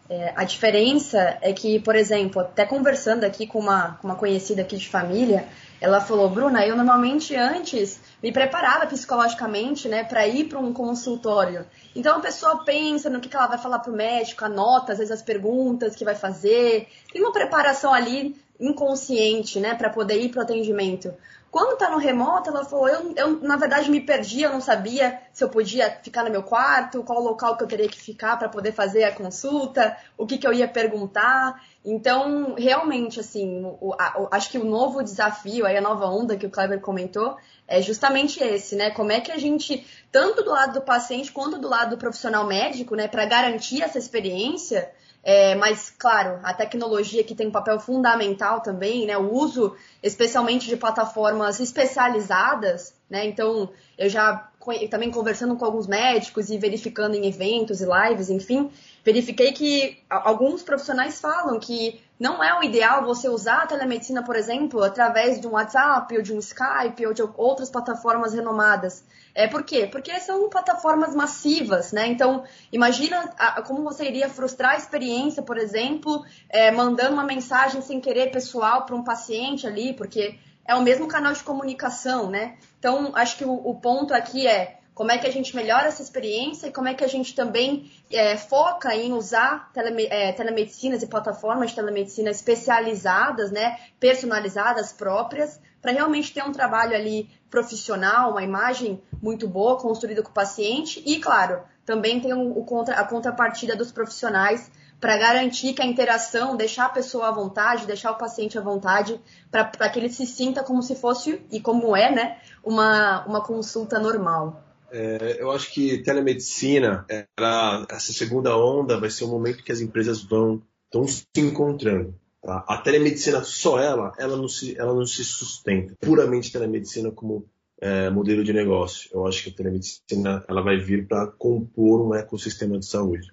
é, 0.09 0.33
a 0.35 0.43
diferença 0.43 1.37
é 1.41 1.53
que, 1.53 1.79
por 1.79 1.95
exemplo, 1.95 2.41
até 2.41 2.65
conversando 2.65 3.23
aqui 3.23 3.47
com 3.47 3.59
uma, 3.59 3.97
uma 4.03 4.15
conhecida 4.15 4.61
aqui 4.61 4.75
de 4.75 4.89
família, 4.89 5.47
ela 5.79 5.99
falou, 5.99 6.29
Bruna, 6.29 6.65
eu 6.65 6.75
normalmente 6.75 7.35
antes 7.35 7.99
me 8.21 8.31
preparava 8.31 8.85
psicologicamente, 8.85 9.87
né, 9.87 10.03
para 10.03 10.27
ir 10.27 10.49
para 10.49 10.59
um 10.59 10.73
consultório. 10.73 11.65
Então 11.95 12.17
a 12.17 12.19
pessoa 12.19 12.63
pensa 12.63 13.09
no 13.09 13.19
que, 13.19 13.29
que 13.29 13.35
ela 13.35 13.47
vai 13.47 13.57
falar 13.57 13.79
para 13.79 13.91
o 13.91 13.95
médico, 13.95 14.45
anota 14.45 14.91
às 14.91 14.99
vezes 14.99 15.11
as 15.11 15.23
perguntas 15.23 15.95
que 15.95 16.05
vai 16.05 16.13
fazer, 16.13 16.87
tem 17.11 17.21
uma 17.21 17.31
preparação 17.31 17.93
ali 17.93 18.35
inconsciente, 18.59 19.59
né, 19.59 19.73
para 19.73 19.89
poder 19.89 20.21
ir 20.21 20.29
para 20.29 20.41
o 20.41 20.43
atendimento. 20.43 21.11
Quando 21.51 21.77
tá 21.77 21.89
no 21.89 21.97
remoto, 21.97 22.49
ela 22.49 22.63
falou, 22.63 22.87
eu, 22.87 23.13
eu 23.13 23.41
na 23.41 23.57
verdade 23.57 23.91
me 23.91 23.99
perdi, 23.99 24.41
eu 24.41 24.53
não 24.53 24.61
sabia 24.61 25.21
se 25.33 25.43
eu 25.43 25.49
podia 25.49 25.91
ficar 26.01 26.23
no 26.23 26.31
meu 26.31 26.43
quarto, 26.43 27.03
qual 27.03 27.21
local 27.21 27.57
que 27.57 27.63
eu 27.63 27.67
teria 27.67 27.89
que 27.89 27.99
ficar 27.99 28.39
para 28.39 28.47
poder 28.47 28.71
fazer 28.71 29.03
a 29.03 29.13
consulta, 29.13 29.97
o 30.17 30.25
que, 30.25 30.37
que 30.37 30.47
eu 30.47 30.53
ia 30.53 30.65
perguntar. 30.65 31.61
Então, 31.83 32.55
realmente, 32.57 33.19
assim, 33.19 33.65
o, 33.81 33.93
a, 33.99 34.21
o, 34.21 34.29
acho 34.31 34.49
que 34.49 34.57
o 34.57 34.63
novo 34.63 35.03
desafio, 35.03 35.65
aí 35.65 35.75
a 35.75 35.81
nova 35.81 36.05
onda 36.05 36.37
que 36.37 36.45
o 36.45 36.49
Kleber 36.49 36.79
comentou, 36.79 37.35
é 37.67 37.81
justamente 37.81 38.41
esse, 38.41 38.77
né? 38.77 38.89
Como 38.91 39.11
é 39.11 39.19
que 39.19 39.31
a 39.31 39.37
gente, 39.37 39.85
tanto 40.09 40.43
do 40.43 40.51
lado 40.51 40.75
do 40.75 40.81
paciente 40.81 41.33
quanto 41.33 41.57
do 41.57 41.67
lado 41.67 41.89
do 41.89 41.97
profissional 41.97 42.47
médico, 42.47 42.95
né, 42.95 43.09
para 43.09 43.25
garantir 43.25 43.81
essa 43.81 43.97
experiência, 43.97 44.89
é, 45.23 45.53
mas, 45.55 45.93
claro, 45.97 46.39
a 46.43 46.53
tecnologia 46.53 47.23
que 47.23 47.35
tem 47.35 47.47
um 47.47 47.51
papel 47.51 47.79
fundamental 47.79 48.61
também, 48.61 49.05
né? 49.05 49.17
O 49.17 49.31
uso, 49.31 49.75
especialmente 50.01 50.67
de 50.67 50.75
plataformas 50.75 51.59
especializadas, 51.59 52.93
né? 53.11 53.27
Então, 53.27 53.69
eu 53.97 54.09
já 54.09 54.49
também 54.89 55.11
conversando 55.11 55.55
com 55.57 55.65
alguns 55.65 55.85
médicos 55.85 56.49
e 56.49 56.57
verificando 56.57 57.15
em 57.15 57.27
eventos 57.27 57.81
e 57.81 57.85
lives, 57.85 58.29
enfim, 58.29 58.71
verifiquei 59.03 59.51
que 59.51 59.97
alguns 60.09 60.63
profissionais 60.63 61.19
falam 61.19 61.59
que 61.59 61.99
não 62.19 62.43
é 62.43 62.57
o 62.57 62.63
ideal 62.63 63.03
você 63.03 63.27
usar 63.27 63.63
a 63.63 63.67
telemedicina, 63.67 64.23
por 64.23 64.35
exemplo, 64.35 64.83
através 64.83 65.41
de 65.41 65.47
um 65.47 65.53
WhatsApp 65.53 66.15
ou 66.15 66.21
de 66.21 66.31
um 66.31 66.37
Skype 66.37 67.05
ou 67.05 67.13
de 67.13 67.23
outras 67.35 67.69
plataformas 67.69 68.33
renomadas. 68.33 69.03
É 69.33 69.47
por 69.47 69.63
quê? 69.63 69.89
Porque 69.91 70.17
são 70.19 70.47
plataformas 70.47 71.15
massivas, 71.15 71.91
né? 71.91 72.07
Então, 72.07 72.43
imagina 72.71 73.27
como 73.65 73.83
você 73.83 74.05
iria 74.05 74.29
frustrar 74.29 74.73
a 74.73 74.77
experiência, 74.77 75.41
por 75.41 75.57
exemplo, 75.57 76.23
é, 76.47 76.71
mandando 76.71 77.13
uma 77.13 77.25
mensagem 77.25 77.81
sem 77.81 77.99
querer 77.99 78.31
pessoal 78.31 78.85
para 78.85 78.95
um 78.95 79.03
paciente 79.03 79.65
ali, 79.65 79.93
porque 79.93 80.37
é 80.65 80.75
o 80.75 80.81
mesmo 80.81 81.07
canal 81.07 81.33
de 81.33 81.43
comunicação, 81.43 82.29
né? 82.29 82.57
Então, 82.79 83.11
acho 83.15 83.37
que 83.37 83.45
o, 83.45 83.53
o 83.53 83.75
ponto 83.75 84.13
aqui 84.13 84.47
é 84.47 84.79
como 84.93 85.11
é 85.11 85.17
que 85.17 85.25
a 85.25 85.31
gente 85.31 85.55
melhora 85.55 85.87
essa 85.87 86.01
experiência 86.01 86.67
e 86.67 86.71
como 86.71 86.87
é 86.87 86.93
que 86.93 87.03
a 87.03 87.07
gente 87.07 87.33
também 87.33 87.91
é, 88.11 88.37
foca 88.37 88.93
em 88.95 89.13
usar 89.13 89.71
é, 90.09 90.31
telemedicinas 90.33 91.01
e 91.01 91.07
plataformas 91.07 91.69
de 91.69 91.75
telemedicina 91.75 92.29
especializadas, 92.29 93.51
né, 93.51 93.79
personalizadas, 93.99 94.91
próprias, 94.91 95.59
para 95.81 95.91
realmente 95.91 96.33
ter 96.33 96.43
um 96.43 96.51
trabalho 96.51 96.95
ali 96.95 97.29
profissional, 97.49 98.31
uma 98.31 98.43
imagem 98.43 99.01
muito 99.21 99.47
boa 99.47 99.77
construída 99.77 100.21
com 100.21 100.29
o 100.29 100.33
paciente 100.33 101.01
e, 101.05 101.19
claro, 101.19 101.63
também 101.85 102.19
tem 102.19 102.33
o, 102.33 102.65
a 102.95 103.03
contrapartida 103.03 103.75
dos 103.75 103.91
profissionais 103.91 104.69
para 105.01 105.17
garantir 105.17 105.73
que 105.73 105.81
a 105.81 105.85
interação, 105.85 106.55
deixar 106.55 106.85
a 106.85 106.89
pessoa 106.89 107.27
à 107.27 107.31
vontade, 107.31 107.87
deixar 107.87 108.11
o 108.11 108.17
paciente 108.17 108.57
à 108.57 108.61
vontade, 108.61 109.19
para 109.49 109.89
que 109.89 109.99
ele 109.99 110.09
se 110.09 110.27
sinta 110.27 110.63
como 110.63 110.83
se 110.83 110.95
fosse, 110.95 111.41
e 111.51 111.59
como 111.59 111.95
é, 111.95 112.11
né, 112.11 112.37
uma, 112.63 113.25
uma 113.25 113.43
consulta 113.43 113.99
normal. 113.99 114.63
É, 114.91 115.37
eu 115.39 115.49
acho 115.51 115.73
que 115.73 116.03
telemedicina, 116.03 117.05
ela, 117.37 117.85
essa 117.89 118.13
segunda 118.13 118.55
onda 118.55 118.99
vai 118.99 119.09
ser 119.09 119.23
o 119.23 119.27
momento 119.27 119.63
que 119.63 119.71
as 119.71 119.81
empresas 119.81 120.21
vão 120.21 120.61
estão 120.85 121.07
se 121.07 121.25
encontrando. 121.37 122.13
Tá? 122.41 122.65
A 122.67 122.77
telemedicina 122.77 123.43
só 123.43 123.79
ela, 123.79 124.13
ela 124.19 124.35
não 124.35 124.47
se, 124.47 124.77
ela 124.77 124.93
não 124.93 125.05
se 125.05 125.23
sustenta. 125.23 125.95
Puramente 126.01 126.51
telemedicina 126.51 127.09
como 127.11 127.45
é, 127.79 128.09
modelo 128.09 128.43
de 128.43 128.51
negócio. 128.51 129.09
Eu 129.13 129.25
acho 129.25 129.43
que 129.43 129.49
a 129.49 129.53
telemedicina 129.53 130.43
ela 130.47 130.61
vai 130.61 130.77
vir 130.77 131.07
para 131.07 131.27
compor 131.27 132.05
um 132.05 132.13
ecossistema 132.13 132.77
de 132.77 132.85
saúde. 132.85 133.31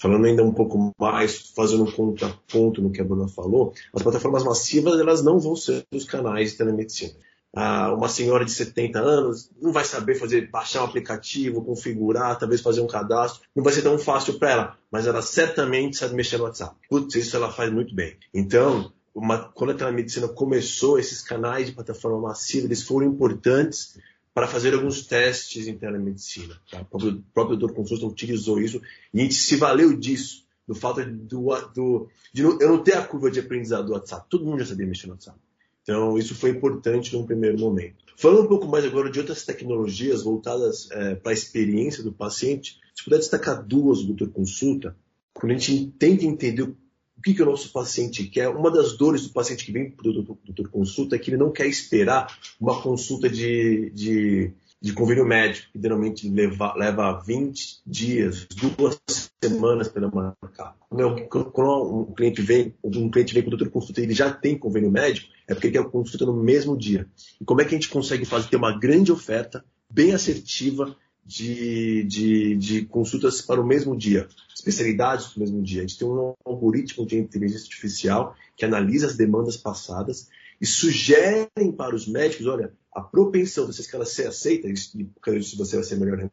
Falando 0.00 0.24
ainda 0.24 0.42
um 0.42 0.52
pouco 0.52 0.92
mais, 0.98 1.52
fazendo 1.54 1.84
um 1.84 1.92
contraponto 1.92 2.80
no 2.80 2.90
que 2.90 3.00
a 3.00 3.04
Bruna 3.04 3.28
falou, 3.28 3.74
as 3.94 4.02
plataformas 4.02 4.42
massivas 4.42 4.98
elas 4.98 5.22
não 5.22 5.38
vão 5.38 5.54
ser 5.54 5.84
os 5.92 6.04
canais 6.04 6.52
de 6.52 6.56
telemedicina 6.56 7.14
ah, 7.54 7.92
uma 7.92 8.08
senhora 8.08 8.44
de 8.44 8.52
70 8.52 8.98
anos 8.98 9.50
não 9.60 9.72
vai 9.72 9.84
saber 9.84 10.14
fazer, 10.14 10.48
baixar 10.50 10.82
um 10.82 10.84
aplicativo, 10.84 11.64
configurar, 11.64 12.38
talvez 12.38 12.60
fazer 12.60 12.80
um 12.80 12.86
cadastro, 12.86 13.42
não 13.54 13.64
vai 13.64 13.72
ser 13.72 13.82
tão 13.82 13.98
fácil 13.98 14.38
para 14.38 14.50
ela, 14.50 14.78
mas 14.90 15.06
ela 15.06 15.22
certamente 15.22 15.96
sabe 15.96 16.14
mexer 16.14 16.38
no 16.38 16.44
WhatsApp. 16.44 16.76
Putz, 16.88 17.14
isso 17.16 17.36
ela 17.36 17.50
faz 17.50 17.72
muito 17.72 17.94
bem. 17.94 18.16
Então, 18.32 18.92
uma, 19.14 19.38
quando 19.38 19.70
a 19.70 19.74
telemedicina 19.74 20.28
começou, 20.28 20.98
esses 20.98 21.22
canais 21.22 21.66
de 21.66 21.72
plataforma 21.72 22.20
massiva, 22.20 22.66
eles 22.66 22.82
foram 22.82 23.06
importantes 23.06 23.98
para 24.32 24.46
fazer 24.46 24.74
alguns 24.74 25.06
testes 25.06 25.66
em 25.66 25.76
telemedicina. 25.76 26.60
Tá? 26.70 26.80
O 26.80 26.84
próprio, 26.84 27.24
próprio 27.34 27.56
doutor 27.56 27.74
Consulta 27.74 28.06
utilizou 28.06 28.60
isso 28.60 28.80
e 29.12 29.20
a 29.20 29.22
gente 29.22 29.34
se 29.34 29.56
valeu 29.56 29.96
disso, 29.96 30.44
do 30.66 30.74
fato 30.74 31.04
do, 31.04 31.46
do 31.74 32.08
de 32.32 32.42
não, 32.42 32.60
eu 32.60 32.68
não 32.68 32.82
ter 32.82 32.96
a 32.96 33.04
curva 33.04 33.30
de 33.30 33.40
aprendizado 33.40 33.86
do 33.86 33.92
WhatsApp. 33.92 34.26
Todo 34.28 34.44
mundo 34.44 34.60
já 34.60 34.66
sabia 34.66 34.86
mexer 34.86 35.06
no 35.06 35.14
WhatsApp. 35.14 35.38
Então, 35.82 36.16
isso 36.16 36.34
foi 36.34 36.50
importante 36.50 37.12
num 37.14 37.26
primeiro 37.26 37.58
momento. 37.58 38.04
Falando 38.16 38.44
um 38.44 38.48
pouco 38.48 38.68
mais 38.68 38.84
agora 38.84 39.10
de 39.10 39.18
outras 39.18 39.44
tecnologias 39.44 40.22
voltadas 40.22 40.88
é, 40.92 41.14
para 41.14 41.32
a 41.32 41.34
experiência 41.34 42.02
do 42.02 42.12
paciente, 42.12 42.78
se 42.94 43.02
puder 43.02 43.18
destacar 43.18 43.64
duas, 43.64 44.04
doutor 44.04 44.30
Consulta, 44.30 44.96
quando 45.32 45.52
a 45.52 45.56
gente 45.56 45.90
tenta 45.98 46.24
entender 46.24 46.72
o 47.20 47.22
que, 47.22 47.34
que 47.34 47.42
o 47.42 47.46
nosso 47.46 47.70
paciente 47.70 48.24
quer, 48.24 48.48
uma 48.48 48.70
das 48.70 48.96
dores 48.96 49.26
do 49.26 49.32
paciente 49.34 49.66
que 49.66 49.70
vem 49.70 49.90
para 49.90 50.08
o 50.08 50.12
doutor, 50.12 50.68
Consulta 50.70 51.16
é 51.16 51.18
que 51.18 51.28
ele 51.28 51.36
não 51.36 51.52
quer 51.52 51.66
esperar 51.66 52.34
uma 52.58 52.80
consulta 52.80 53.28
de, 53.28 53.90
de 53.90 54.54
de 54.82 54.94
convênio 54.94 55.26
médico, 55.26 55.66
que 55.72 55.78
geralmente 55.78 56.26
leva, 56.30 56.74
leva 56.74 57.12
20 57.20 57.82
dias, 57.86 58.46
duas 58.46 58.98
semanas 59.42 59.88
para 59.88 60.08
marcar. 60.08 60.74
Quando 60.88 62.08
um 62.08 62.14
cliente 62.14 62.40
vem, 62.40 62.74
um 62.82 63.10
cliente 63.10 63.34
vem 63.34 63.42
com 63.42 63.48
o 63.48 63.50
doutor 63.50 63.70
consulta 63.70 64.00
e 64.00 64.04
ele 64.04 64.14
já 64.14 64.32
tem 64.32 64.56
convênio 64.56 64.90
médico, 64.90 65.28
é 65.46 65.52
porque 65.52 65.66
ele 65.66 65.76
quer 65.76 65.84
consulta 65.84 66.24
no 66.24 66.32
mesmo 66.32 66.78
dia. 66.78 67.06
E 67.38 67.44
como 67.44 67.60
é 67.60 67.66
que 67.66 67.74
a 67.74 67.78
gente 67.78 67.90
consegue 67.90 68.24
fazer 68.24 68.48
ter 68.48 68.56
uma 68.56 68.78
grande 68.78 69.12
oferta, 69.12 69.62
bem 69.90 70.14
assertiva, 70.14 70.96
de, 71.24 72.04
de, 72.04 72.56
de 72.56 72.84
consultas 72.86 73.40
para 73.40 73.60
o 73.60 73.66
mesmo 73.66 73.96
dia, 73.96 74.28
especialidades 74.54 75.26
para 75.26 75.36
o 75.36 75.40
mesmo 75.40 75.62
dia. 75.62 75.80
A 75.80 75.86
gente 75.86 75.98
tem 75.98 76.08
um 76.08 76.34
algoritmo 76.44 77.06
de 77.06 77.16
inteligência 77.18 77.64
artificial 77.64 78.34
que 78.56 78.64
analisa 78.64 79.06
as 79.06 79.16
demandas 79.16 79.56
passadas 79.56 80.28
e 80.60 80.66
sugerem 80.66 81.72
para 81.76 81.94
os 81.94 82.06
médicos, 82.06 82.46
olha, 82.46 82.72
a 82.92 83.00
propensão 83.00 83.66
desses 83.66 83.86
caras 83.86 84.10
ser 84.10 84.26
aceita, 84.26 84.68
e 84.68 84.76
se 84.76 85.56
você 85.56 85.76
vai 85.76 85.84
ser 85.84 85.96
melhor 85.96 86.30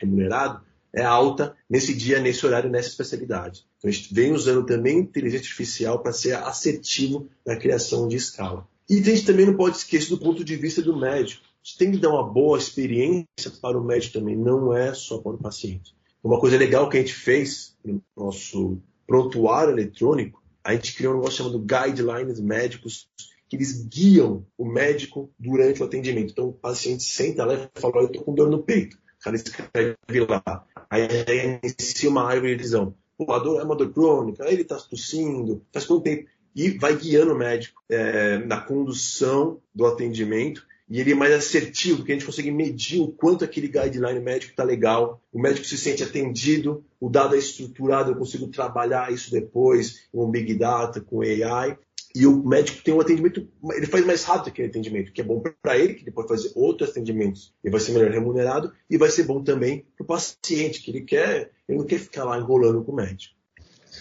remunerado, 0.00 0.62
é 0.92 1.02
alta 1.02 1.54
nesse 1.68 1.94
dia, 1.94 2.20
nesse 2.20 2.44
horário, 2.44 2.70
nessa 2.70 2.88
especialidade. 2.88 3.64
Então 3.78 3.88
a 3.88 3.92
gente 3.92 4.12
vem 4.12 4.32
usando 4.32 4.66
também 4.66 4.98
inteligência 4.98 5.44
artificial 5.44 6.02
para 6.02 6.12
ser 6.12 6.34
assertivo 6.34 7.28
na 7.46 7.56
criação 7.56 8.08
de 8.08 8.16
escala. 8.16 8.66
E 8.88 8.98
a 8.98 9.02
gente 9.02 9.24
também 9.24 9.46
não 9.46 9.56
pode 9.56 9.76
esquecer 9.78 10.10
do 10.10 10.18
ponto 10.18 10.44
de 10.44 10.56
vista 10.56 10.82
do 10.82 10.98
médico. 10.98 11.44
Gente 11.62 11.78
tem 11.78 11.92
que 11.92 11.98
dar 11.98 12.10
uma 12.10 12.24
boa 12.24 12.58
experiência 12.58 13.50
para 13.60 13.78
o 13.78 13.84
médico 13.84 14.14
também, 14.14 14.36
não 14.36 14.76
é 14.76 14.92
só 14.94 15.18
para 15.18 15.32
o 15.32 15.38
paciente. 15.38 15.94
Uma 16.22 16.40
coisa 16.40 16.56
legal 16.56 16.88
que 16.88 16.96
a 16.96 17.00
gente 17.00 17.14
fez 17.14 17.76
no 17.84 18.02
nosso 18.16 18.80
prontuário 19.06 19.72
eletrônico, 19.72 20.42
a 20.64 20.74
gente 20.74 20.94
criou 20.94 21.14
um 21.14 21.16
negócio 21.16 21.38
chamado 21.38 21.58
Guidelines 21.58 22.40
Médicos 22.40 23.08
que 23.48 23.56
eles 23.56 23.84
guiam 23.84 24.46
o 24.56 24.64
médico 24.64 25.30
durante 25.38 25.82
o 25.82 25.84
atendimento. 25.84 26.32
Então 26.32 26.48
o 26.48 26.52
paciente 26.52 27.04
senta 27.04 27.44
lá 27.44 27.54
e 27.54 27.80
fala, 27.80 27.96
eu 27.96 28.06
estou 28.06 28.24
com 28.24 28.34
dor 28.34 28.48
no 28.48 28.62
peito. 28.62 28.96
O 28.96 29.22
cara 29.22 29.36
escreve 29.36 30.20
lá. 30.28 30.64
Aí, 30.88 31.02
aí 31.02 31.60
inicia 31.62 32.08
uma 32.08 32.24
árvore 32.24 32.56
de 32.56 32.62
visão. 32.62 32.94
Pô, 33.16 33.30
a 33.30 33.38
dor 33.38 33.60
é 33.60 33.62
uma 33.62 33.76
dor 33.76 33.92
crônica, 33.92 34.44
ele 34.50 34.62
está 34.62 34.76
tossindo, 34.76 35.62
faz 35.70 35.84
quanto 35.84 36.02
tempo? 36.02 36.28
E 36.56 36.70
vai 36.78 36.96
guiando 36.96 37.34
o 37.34 37.38
médico 37.38 37.82
é, 37.90 38.38
na 38.38 38.60
condução 38.60 39.60
do 39.74 39.86
atendimento 39.86 40.66
e 40.88 41.00
ele 41.00 41.12
é 41.12 41.14
mais 41.14 41.32
assertivo, 41.32 41.98
porque 41.98 42.12
a 42.12 42.14
gente 42.14 42.26
consegue 42.26 42.50
medir 42.50 43.00
o 43.00 43.08
quanto 43.08 43.44
aquele 43.44 43.68
guideline 43.68 44.20
médico 44.20 44.52
está 44.52 44.64
legal, 44.64 45.20
o 45.32 45.40
médico 45.40 45.66
se 45.66 45.78
sente 45.78 46.02
atendido, 46.02 46.84
o 47.00 47.08
dado 47.08 47.34
é 47.34 47.38
estruturado, 47.38 48.10
eu 48.10 48.16
consigo 48.16 48.46
trabalhar 48.48 49.12
isso 49.12 49.30
depois 49.30 50.06
com 50.12 50.30
Big 50.30 50.54
Data, 50.54 51.00
com 51.00 51.22
AI, 51.22 51.78
e 52.14 52.26
o 52.26 52.44
médico 52.44 52.82
tem 52.82 52.92
um 52.92 53.00
atendimento, 53.00 53.48
ele 53.72 53.86
faz 53.86 54.04
mais 54.04 54.22
rápido 54.24 54.48
aquele 54.48 54.68
atendimento, 54.68 55.12
que 55.12 55.20
é 55.20 55.24
bom 55.24 55.42
para 55.62 55.78
ele, 55.78 55.94
que 55.94 56.04
ele 56.04 56.10
pode 56.10 56.28
fazer 56.28 56.52
outros 56.54 56.90
atendimentos 56.90 57.54
e 57.64 57.70
vai 57.70 57.80
ser 57.80 57.92
melhor 57.92 58.10
remunerado, 58.10 58.72
e 58.90 58.98
vai 58.98 59.08
ser 59.08 59.24
bom 59.24 59.42
também 59.42 59.86
para 59.96 60.04
o 60.04 60.06
paciente, 60.06 60.82
que 60.82 60.90
ele 60.90 61.00
quer, 61.00 61.52
ele 61.66 61.78
não 61.78 61.86
quer 61.86 61.98
ficar 61.98 62.24
lá 62.24 62.38
enrolando 62.38 62.84
com 62.84 62.92
o 62.92 62.96
médico. 62.96 63.34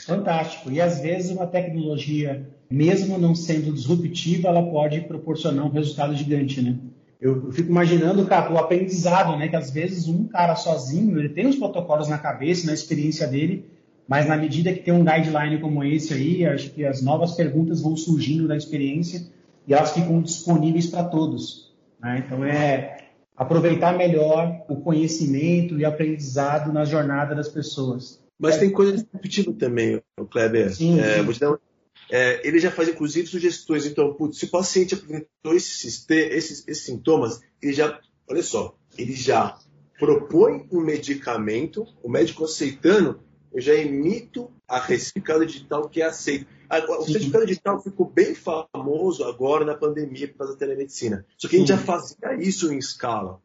Fantástico. 0.06 0.72
E 0.72 0.82
às 0.82 1.00
vezes 1.00 1.32
uma 1.32 1.48
tecnologia, 1.48 2.50
mesmo 2.72 3.18
não 3.18 3.36
sendo 3.36 3.74
disruptiva, 3.74 4.48
ela 4.48 4.64
pode 4.64 5.02
proporcionar 5.02 5.66
um 5.66 5.70
resultado 5.70 6.16
gigante, 6.16 6.62
né? 6.62 6.78
Eu, 7.20 7.46
eu 7.46 7.52
fico 7.52 7.70
imaginando, 7.70 8.26
cara, 8.26 8.52
o 8.52 8.58
aprendizado, 8.58 9.38
né? 9.38 9.48
Que 9.48 9.56
às 9.56 9.70
vezes 9.70 10.08
um 10.08 10.26
cara 10.28 10.56
sozinho, 10.56 11.20
ele 11.20 11.30
tem 11.30 11.46
os 11.46 11.56
protocolos 11.56 12.08
na 12.08 12.18
cabeça, 12.18 12.66
na 12.66 12.74
experiência 12.74 13.28
dele, 13.28 13.66
mas 14.08 14.28
na 14.28 14.36
medida 14.36 14.74
que 14.74 14.80
tem 14.82 14.94
um 14.94 15.06
guideline 15.06 15.60
como 15.60 15.84
esse 15.84 16.14
aí, 16.14 16.46
acho 16.46 16.72
que 16.72 16.84
as 16.86 17.02
novas 17.02 17.34
perguntas 17.34 17.82
vão 17.82 17.96
surgindo 17.96 18.48
da 18.48 18.58
experiência 18.58 19.28
e 19.68 19.74
elas 19.74 19.92
ficam 19.92 20.22
disponíveis 20.22 20.88
para 20.88 21.04
todos. 21.04 21.72
Né? 22.02 22.24
Então 22.26 22.44
é 22.44 22.98
aproveitar 23.38 23.98
melhor 23.98 24.64
o 24.68 24.76
conhecimento 24.78 25.80
e 25.80 25.86
aprendizado 25.86 26.74
na 26.74 26.86
jornada 26.86 27.34
das 27.36 27.50
pessoas. 27.50 28.20
Mas 28.38 28.56
é. 28.56 28.60
tem 28.60 28.72
coisa 28.72 28.94
disruptiva 28.94 29.54
também, 29.54 30.02
Kleber. 30.30 30.74
Sim, 30.76 31.00
é, 31.00 31.20
sim. 31.20 31.58
É, 32.10 32.46
ele 32.48 32.60
já 32.60 32.72
faz 32.72 32.90
inclusive 32.90 33.28
sugestões. 33.28 33.86
Então, 33.86 34.14
putz, 34.14 34.38
se 34.38 34.46
o 34.46 34.50
paciente 34.50 34.96
apresentou 34.96 35.54
esses, 35.54 36.06
esses, 36.10 36.68
esses 36.68 36.86
sintomas, 36.86 37.42
ele 37.62 37.74
já, 37.74 38.00
olha 38.28 38.44
só, 38.44 38.76
ele 38.98 39.14
já 39.14 39.58
propõe 40.00 40.68
um 40.72 40.82
medicamento, 40.82 41.86
o 42.02 42.10
médico 42.10 42.46
aceitando, 42.46 43.22
eu 43.54 43.62
já 43.62 43.76
emito 43.76 44.50
a 44.68 44.82
certificado 44.82 45.46
digital 45.46 45.90
que 45.90 46.02
é 46.02 46.06
aceito. 46.06 46.48
O 46.88 47.06
certificado 47.06 47.46
digital 47.46 47.82
ficou 47.82 48.10
bem 48.10 48.34
famoso 48.34 49.26
agora 49.26 49.66
na 49.66 49.76
pandemia 49.76 50.28
por 50.30 50.38
causa 50.38 50.54
da 50.54 50.60
telemedicina. 50.60 51.26
Só 51.38 51.50
que 51.50 51.58
a 51.58 51.60
gente 51.60 51.68
já 51.68 51.78
fazia 51.78 52.34
isso 52.40 52.72
em 52.74 52.78
escala. 52.78 53.42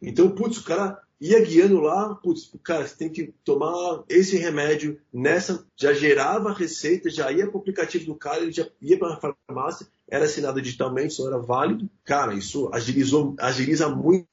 Então, 0.00 0.30
putz, 0.30 0.58
o 0.58 0.64
cara 0.64 1.00
ia 1.20 1.40
guiando 1.44 1.80
lá, 1.80 2.14
putz, 2.14 2.50
cara, 2.62 2.86
você 2.86 2.96
tem 2.96 3.08
que 3.08 3.32
tomar 3.44 4.04
esse 4.08 4.36
remédio 4.36 4.98
nessa, 5.12 5.66
já 5.76 5.92
gerava 5.92 6.50
a 6.50 6.54
receita, 6.54 7.10
já 7.10 7.30
ia 7.32 7.46
para 7.46 7.56
o 7.56 7.60
aplicativo 7.60 8.06
do 8.06 8.14
cara, 8.14 8.42
ele 8.42 8.52
já 8.52 8.66
ia 8.80 8.98
para 8.98 9.14
a 9.14 9.34
farmácia, 9.48 9.86
era 10.08 10.24
assinado 10.24 10.60
digitalmente, 10.60 11.12
isso 11.12 11.26
era 11.26 11.38
válido. 11.38 11.88
Cara, 12.04 12.34
isso 12.34 12.70
agilizou, 12.72 13.34
agiliza 13.38 13.88
muito 13.88 14.28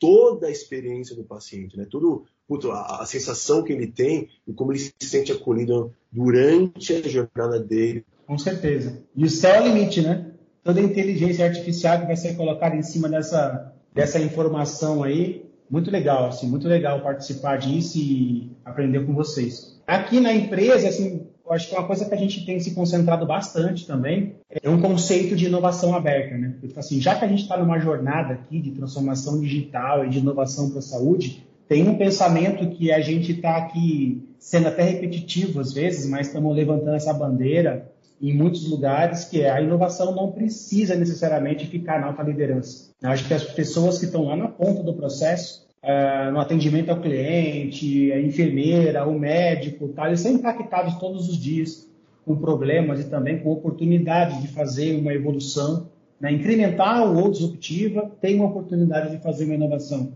toda 0.00 0.48
a 0.48 0.50
experiência 0.50 1.14
do 1.14 1.22
paciente, 1.22 1.76
né? 1.76 1.86
Tudo, 1.88 2.24
puto, 2.48 2.72
a, 2.72 3.02
a, 3.02 3.06
sensação 3.06 3.62
que 3.62 3.72
ele 3.72 3.86
tem 3.86 4.28
e 4.46 4.52
como 4.52 4.72
ele 4.72 4.80
se 4.80 4.92
sente 5.02 5.30
acolhido 5.30 5.94
durante 6.10 6.92
a 6.92 7.08
jornada 7.08 7.60
dele. 7.60 8.04
Com 8.26 8.36
certeza. 8.36 9.00
E 9.14 9.24
o 9.24 9.30
céu 9.30 9.54
é 9.54 9.60
o 9.60 9.68
limite, 9.68 10.00
né? 10.00 10.32
Toda 10.64 10.80
a 10.80 10.82
inteligência 10.82 11.44
artificial 11.44 12.00
que 12.00 12.06
vai 12.06 12.16
ser 12.16 12.36
colocada 12.36 12.74
em 12.74 12.82
cima 12.82 13.08
dessa, 13.08 13.72
dessa 13.94 14.18
informação 14.18 15.04
aí, 15.04 15.44
muito 15.72 15.90
legal, 15.90 16.26
assim, 16.26 16.46
muito 16.46 16.68
legal 16.68 17.00
participar 17.00 17.56
disso 17.56 17.96
e 17.96 18.52
aprender 18.62 19.06
com 19.06 19.14
vocês. 19.14 19.80
Aqui 19.86 20.20
na 20.20 20.34
empresa, 20.34 20.86
assim, 20.86 21.26
eu 21.46 21.50
acho 21.50 21.66
que 21.66 21.74
é 21.74 21.78
uma 21.78 21.86
coisa 21.86 22.04
que 22.04 22.14
a 22.14 22.18
gente 22.18 22.44
tem 22.44 22.60
se 22.60 22.74
concentrado 22.74 23.24
bastante 23.24 23.86
também 23.86 24.34
é 24.62 24.68
um 24.68 24.82
conceito 24.82 25.34
de 25.34 25.46
inovação 25.46 25.94
aberta, 25.94 26.36
né? 26.36 26.54
Porque, 26.60 26.78
assim, 26.78 27.00
já 27.00 27.14
que 27.14 27.24
a 27.24 27.28
gente 27.28 27.42
está 27.42 27.56
numa 27.56 27.78
jornada 27.78 28.34
aqui 28.34 28.60
de 28.60 28.72
transformação 28.72 29.40
digital 29.40 30.04
e 30.04 30.10
de 30.10 30.18
inovação 30.18 30.68
para 30.68 30.80
a 30.80 30.82
saúde, 30.82 31.42
tem 31.66 31.88
um 31.88 31.96
pensamento 31.96 32.68
que 32.68 32.92
a 32.92 33.00
gente 33.00 33.32
está 33.32 33.56
aqui 33.56 34.28
sendo 34.42 34.66
até 34.66 34.82
repetitivo 34.82 35.60
às 35.60 35.72
vezes, 35.72 36.04
mas 36.10 36.26
estamos 36.26 36.54
levantando 36.54 36.96
essa 36.96 37.14
bandeira 37.14 37.88
em 38.20 38.34
muitos 38.34 38.68
lugares, 38.68 39.24
que 39.24 39.40
é 39.40 39.48
a 39.48 39.60
inovação 39.60 40.14
não 40.14 40.32
precisa 40.32 40.96
necessariamente 40.96 41.66
ficar 41.66 42.00
na 42.00 42.08
alta 42.08 42.24
liderança. 42.24 42.90
Eu 43.00 43.10
acho 43.10 43.26
que 43.26 43.34
as 43.34 43.44
pessoas 43.44 43.98
que 43.98 44.06
estão 44.06 44.24
lá 44.24 44.36
na 44.36 44.48
ponta 44.48 44.82
do 44.82 44.94
processo, 44.94 45.64
uh, 45.82 46.32
no 46.32 46.40
atendimento 46.40 46.90
ao 46.90 47.00
cliente, 47.00 48.12
a 48.12 48.20
enfermeira, 48.20 49.06
o 49.06 49.16
médico, 49.16 49.94
eles 50.06 50.20
são 50.20 50.32
impactados 50.32 50.96
todos 50.96 51.28
os 51.28 51.36
dias 51.36 51.88
com 52.24 52.36
problemas 52.36 53.00
e 53.00 53.04
também 53.04 53.38
com 53.38 53.50
oportunidades 53.50 54.42
de 54.42 54.48
fazer 54.48 54.98
uma 54.98 55.14
evolução, 55.14 55.88
né, 56.20 56.32
incremental 56.32 57.16
ou 57.16 57.30
disruptiva, 57.30 58.10
tem 58.20 58.36
uma 58.36 58.46
oportunidade 58.46 59.16
de 59.16 59.22
fazer 59.22 59.44
uma 59.44 59.54
inovação. 59.54 60.12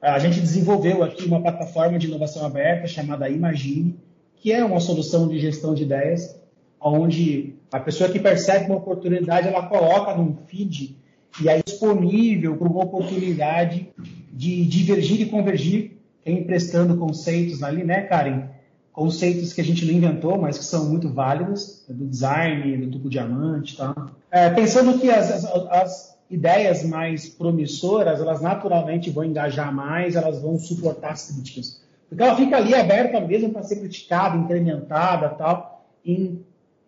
A 0.00 0.18
gente 0.18 0.40
desenvolveu 0.40 1.02
aqui 1.02 1.24
uma 1.24 1.40
plataforma 1.40 1.98
de 1.98 2.06
inovação 2.06 2.44
aberta 2.44 2.86
chamada 2.86 3.28
Imagine, 3.28 3.96
que 4.36 4.52
é 4.52 4.64
uma 4.64 4.80
solução 4.80 5.26
de 5.28 5.38
gestão 5.38 5.74
de 5.74 5.82
ideias, 5.82 6.38
onde 6.80 7.54
a 7.72 7.80
pessoa 7.80 8.10
que 8.10 8.18
percebe 8.18 8.66
uma 8.66 8.76
oportunidade, 8.76 9.48
ela 9.48 9.66
coloca 9.66 10.14
num 10.14 10.36
feed 10.46 10.96
e 11.42 11.48
é 11.48 11.60
disponível 11.62 12.56
para 12.56 12.68
uma 12.68 12.84
oportunidade 12.84 13.88
de 14.32 14.64
divergir 14.64 15.20
e 15.20 15.26
convergir, 15.26 15.98
emprestando 16.24 16.96
conceitos 16.96 17.62
ali, 17.62 17.84
né, 17.84 18.02
Karen? 18.02 18.44
Conceitos 18.92 19.52
que 19.52 19.60
a 19.60 19.64
gente 19.64 19.84
não 19.84 19.92
inventou, 19.92 20.38
mas 20.38 20.56
que 20.56 20.64
são 20.64 20.88
muito 20.88 21.12
válidos, 21.12 21.84
do 21.88 22.06
design, 22.06 22.78
do 22.78 22.90
tubo 22.92 23.10
diamante, 23.10 23.76
tá? 23.76 23.94
É, 24.30 24.48
pensando 24.50 24.98
que 24.98 25.10
as, 25.10 25.30
as, 25.30 25.44
as 25.44 26.15
ideias 26.30 26.82
mais 26.84 27.28
promissoras, 27.28 28.20
elas 28.20 28.40
naturalmente 28.40 29.10
vão 29.10 29.24
engajar 29.24 29.72
mais, 29.74 30.16
elas 30.16 30.40
vão 30.40 30.58
suportar 30.58 31.12
as 31.12 31.30
críticas. 31.30 31.80
Porque 32.08 32.22
ela 32.22 32.36
fica 32.36 32.56
ali 32.56 32.74
aberta 32.74 33.20
mesmo 33.20 33.50
para 33.50 33.62
ser 33.62 33.76
criticada, 33.76 34.36
incrementada 34.36 35.28
tal. 35.30 35.86
E 36.04 36.38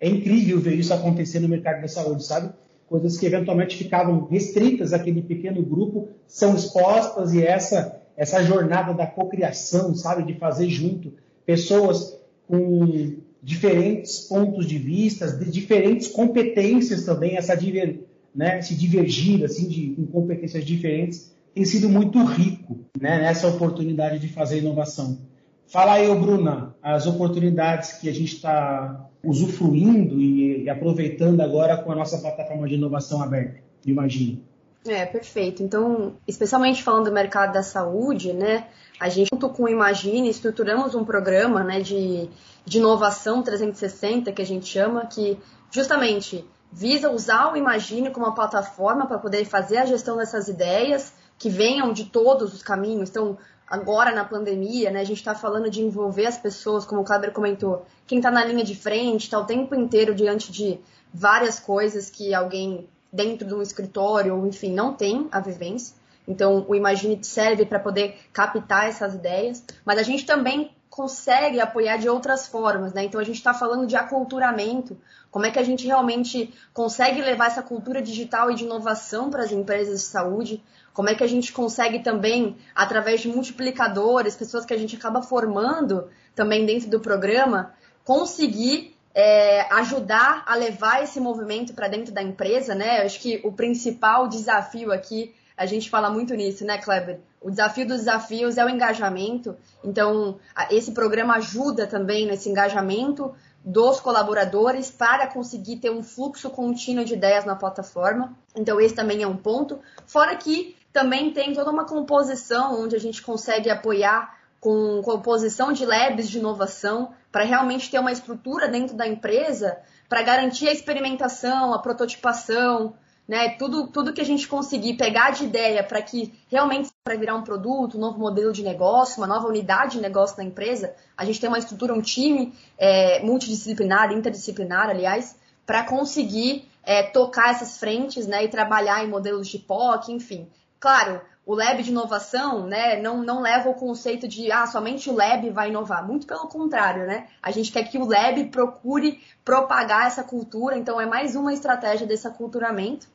é 0.00 0.08
incrível 0.08 0.60
ver 0.60 0.74
isso 0.74 0.94
acontecer 0.94 1.40
no 1.40 1.48
mercado 1.48 1.80
da 1.80 1.88
saúde, 1.88 2.24
sabe? 2.24 2.50
Coisas 2.88 3.18
que 3.18 3.26
eventualmente 3.26 3.76
ficavam 3.76 4.26
restritas 4.26 4.92
àquele 4.92 5.22
pequeno 5.22 5.62
grupo 5.62 6.08
são 6.26 6.54
expostas 6.54 7.32
e 7.34 7.44
essa 7.44 7.98
essa 8.18 8.42
jornada 8.42 8.92
da 8.92 9.06
cocriação, 9.06 9.94
sabe, 9.94 10.24
de 10.24 10.36
fazer 10.40 10.68
junto 10.68 11.12
pessoas 11.46 12.18
com 12.48 13.14
diferentes 13.40 14.18
pontos 14.18 14.66
de 14.66 14.76
vista, 14.76 15.28
de 15.28 15.48
diferentes 15.48 16.08
competências 16.08 17.04
também, 17.04 17.36
essa 17.36 17.54
diver, 17.54 18.00
né, 18.34 18.60
se 18.62 18.74
divergir 18.74 19.44
assim 19.44 19.68
de 19.68 19.94
com 19.94 20.06
competências 20.06 20.64
diferentes 20.64 21.34
tem 21.54 21.64
sido 21.64 21.88
muito 21.88 22.22
rico, 22.24 22.78
né, 23.00 23.18
nessa 23.18 23.48
oportunidade 23.48 24.18
de 24.20 24.28
fazer 24.28 24.58
inovação. 24.58 25.18
Fala 25.66 25.94
aí, 25.94 26.06
Bruna, 26.14 26.74
as 26.82 27.06
oportunidades 27.06 27.94
que 27.94 28.08
a 28.08 28.12
gente 28.12 28.36
está 28.36 29.08
usufruindo 29.24 30.20
e, 30.20 30.64
e, 30.64 30.70
aproveitando 30.70 31.40
agora 31.40 31.76
com 31.76 31.90
a 31.90 31.96
nossa 31.96 32.18
plataforma 32.18 32.68
de 32.68 32.74
inovação 32.74 33.22
aberta, 33.22 33.60
imagino. 33.84 34.40
É, 34.86 35.04
perfeito. 35.04 35.62
Então, 35.62 36.14
especialmente 36.26 36.82
falando 36.82 37.06
do 37.06 37.12
mercado 37.12 37.52
da 37.52 37.62
saúde, 37.62 38.32
né, 38.32 38.68
a 38.98 39.08
gente, 39.08 39.28
junto 39.32 39.48
com 39.50 39.64
o 39.64 39.68
Imagine, 39.68 40.30
estruturamos 40.30 40.94
um 40.94 41.04
programa 41.04 41.62
né, 41.62 41.80
de, 41.80 42.28
de 42.64 42.78
inovação 42.78 43.42
360, 43.42 44.32
que 44.32 44.40
a 44.40 44.46
gente 44.46 44.66
chama, 44.66 45.06
que 45.06 45.36
justamente 45.70 46.44
visa 46.70 47.10
usar 47.10 47.52
o 47.52 47.56
Imagine 47.56 48.10
como 48.10 48.26
uma 48.26 48.34
plataforma 48.34 49.06
para 49.06 49.18
poder 49.18 49.44
fazer 49.44 49.78
a 49.78 49.86
gestão 49.86 50.16
dessas 50.16 50.48
ideias 50.48 51.12
que 51.38 51.48
venham 51.48 51.92
de 51.92 52.06
todos 52.06 52.52
os 52.52 52.62
caminhos. 52.62 53.10
Então, 53.10 53.38
agora 53.66 54.12
na 54.12 54.24
pandemia, 54.24 54.90
né, 54.90 55.00
a 55.00 55.04
gente 55.04 55.18
está 55.18 55.34
falando 55.34 55.70
de 55.70 55.80
envolver 55.80 56.26
as 56.26 56.36
pessoas, 56.36 56.84
como 56.84 57.02
o 57.02 57.04
Kleber 57.04 57.32
comentou, 57.32 57.86
quem 58.06 58.18
está 58.18 58.30
na 58.30 58.44
linha 58.44 58.64
de 58.64 58.74
frente, 58.74 59.24
está 59.24 59.38
o 59.38 59.44
tempo 59.44 59.74
inteiro 59.74 60.14
diante 60.14 60.50
de 60.50 60.80
várias 61.12 61.58
coisas 61.58 62.10
que 62.10 62.34
alguém 62.34 62.88
dentro 63.12 63.46
de 63.46 63.54
um 63.54 63.62
escritório, 63.62 64.36
ou 64.36 64.46
enfim, 64.46 64.72
não 64.72 64.94
tem 64.94 65.28
a 65.30 65.40
vivência. 65.40 65.96
Então, 66.26 66.66
o 66.68 66.74
Imagine 66.74 67.18
serve 67.22 67.64
para 67.64 67.78
poder 67.78 68.18
captar 68.32 68.86
essas 68.86 69.14
ideias, 69.14 69.64
mas 69.84 69.98
a 69.98 70.02
gente 70.02 70.26
também 70.26 70.70
consegue 70.88 71.60
apoiar 71.60 71.96
de 71.96 72.08
outras 72.08 72.46
formas, 72.46 72.92
né? 72.92 73.04
Então, 73.04 73.20
a 73.20 73.24
gente 73.24 73.36
está 73.36 73.54
falando 73.54 73.86
de 73.86 73.96
aculturamento, 73.96 74.96
como 75.30 75.46
é 75.46 75.50
que 75.50 75.58
a 75.58 75.62
gente 75.62 75.86
realmente 75.86 76.52
consegue 76.72 77.20
levar 77.20 77.46
essa 77.46 77.62
cultura 77.62 78.00
digital 78.00 78.50
e 78.50 78.54
de 78.54 78.64
inovação 78.64 79.30
para 79.30 79.42
as 79.42 79.52
empresas 79.52 80.00
de 80.00 80.06
saúde, 80.06 80.62
como 80.92 81.08
é 81.08 81.14
que 81.14 81.22
a 81.22 81.28
gente 81.28 81.52
consegue 81.52 82.00
também, 82.00 82.56
através 82.74 83.20
de 83.20 83.28
multiplicadores, 83.28 84.34
pessoas 84.34 84.64
que 84.64 84.74
a 84.74 84.78
gente 84.78 84.96
acaba 84.96 85.22
formando 85.22 86.08
também 86.34 86.66
dentro 86.66 86.88
do 86.88 86.98
programa, 86.98 87.72
conseguir 88.04 88.96
é, 89.14 89.62
ajudar 89.74 90.44
a 90.46 90.54
levar 90.54 91.02
esse 91.02 91.20
movimento 91.20 91.74
para 91.74 91.88
dentro 91.88 92.12
da 92.12 92.22
empresa, 92.22 92.74
né? 92.74 93.00
Eu 93.00 93.06
acho 93.06 93.20
que 93.20 93.40
o 93.44 93.52
principal 93.52 94.28
desafio 94.28 94.92
aqui, 94.92 95.34
a 95.58 95.66
gente 95.66 95.90
fala 95.90 96.08
muito 96.08 96.34
nisso, 96.34 96.64
né, 96.64 96.78
Kleber? 96.78 97.18
O 97.40 97.50
desafio 97.50 97.86
dos 97.86 97.98
desafios 97.98 98.56
é 98.56 98.64
o 98.64 98.68
engajamento. 98.68 99.56
Então, 99.82 100.38
esse 100.70 100.92
programa 100.92 101.34
ajuda 101.34 101.86
também 101.86 102.26
nesse 102.26 102.48
engajamento 102.48 103.34
dos 103.64 103.98
colaboradores 104.00 104.88
para 104.88 105.26
conseguir 105.26 105.76
ter 105.76 105.90
um 105.90 106.02
fluxo 106.02 106.48
contínuo 106.48 107.04
de 107.04 107.14
ideias 107.14 107.44
na 107.44 107.56
plataforma. 107.56 108.36
Então, 108.54 108.80
esse 108.80 108.94
também 108.94 109.22
é 109.22 109.26
um 109.26 109.36
ponto. 109.36 109.80
Fora 110.06 110.36
que 110.36 110.76
também 110.92 111.32
tem 111.32 111.52
toda 111.52 111.70
uma 111.70 111.84
composição 111.84 112.80
onde 112.80 112.94
a 112.94 113.00
gente 113.00 113.20
consegue 113.20 113.68
apoiar 113.68 114.38
com 114.60 115.02
composição 115.02 115.72
de 115.72 115.84
labs 115.84 116.28
de 116.28 116.38
inovação 116.38 117.12
para 117.30 117.44
realmente 117.44 117.90
ter 117.90 117.98
uma 117.98 118.12
estrutura 118.12 118.68
dentro 118.68 118.96
da 118.96 119.06
empresa 119.06 119.76
para 120.08 120.22
garantir 120.22 120.68
a 120.68 120.72
experimentação, 120.72 121.74
a 121.74 121.78
prototipação, 121.80 122.94
né? 123.28 123.50
Tudo, 123.50 123.88
tudo 123.88 124.14
que 124.14 124.22
a 124.22 124.24
gente 124.24 124.48
conseguir 124.48 124.94
pegar 124.94 125.30
de 125.30 125.44
ideia 125.44 125.84
para 125.84 126.00
que 126.00 126.32
realmente 126.50 126.90
para 127.04 127.14
virar 127.14 127.34
um 127.34 127.42
produto, 127.42 127.98
um 127.98 128.00
novo 128.00 128.18
modelo 128.18 128.52
de 128.52 128.62
negócio, 128.62 129.18
uma 129.18 129.26
nova 129.26 129.46
unidade 129.46 129.96
de 129.96 130.00
negócio 130.00 130.38
na 130.38 130.44
empresa, 130.44 130.94
a 131.14 131.26
gente 131.26 131.38
tem 131.38 131.48
uma 131.48 131.58
estrutura, 131.58 131.92
um 131.92 132.00
time 132.00 132.54
é, 132.78 133.20
multidisciplinar, 133.22 134.10
interdisciplinar, 134.12 134.88
aliás, 134.88 135.36
para 135.66 135.84
conseguir 135.84 136.66
é, 136.82 137.02
tocar 137.02 137.50
essas 137.50 137.76
frentes, 137.76 138.26
né? 138.26 138.42
E 138.44 138.48
trabalhar 138.48 139.04
em 139.04 139.08
modelos 139.08 139.46
de 139.46 139.58
POC, 139.58 140.10
enfim. 140.10 140.48
Claro, 140.80 141.20
o 141.44 141.54
lab 141.54 141.82
de 141.82 141.90
inovação, 141.90 142.66
né, 142.66 143.00
não, 143.00 143.22
não 143.22 143.40
leva 143.40 143.68
o 143.68 143.74
conceito 143.74 144.28
de, 144.28 144.52
ah, 144.52 144.66
somente 144.66 145.10
o 145.10 145.14
lab 145.14 145.50
vai 145.50 145.70
inovar. 145.70 146.06
Muito 146.06 146.26
pelo 146.26 146.46
contrário, 146.46 147.06
né? 147.06 147.26
A 147.42 147.50
gente 147.50 147.72
quer 147.72 147.84
que 147.84 147.98
o 147.98 148.06
lab 148.06 148.42
procure 148.46 149.20
propagar 149.44 150.06
essa 150.06 150.22
cultura, 150.22 150.78
então 150.78 151.00
é 151.00 151.06
mais 151.06 151.34
uma 151.34 151.52
estratégia 151.52 152.06
desse 152.06 152.26
aculturamento. 152.26 153.06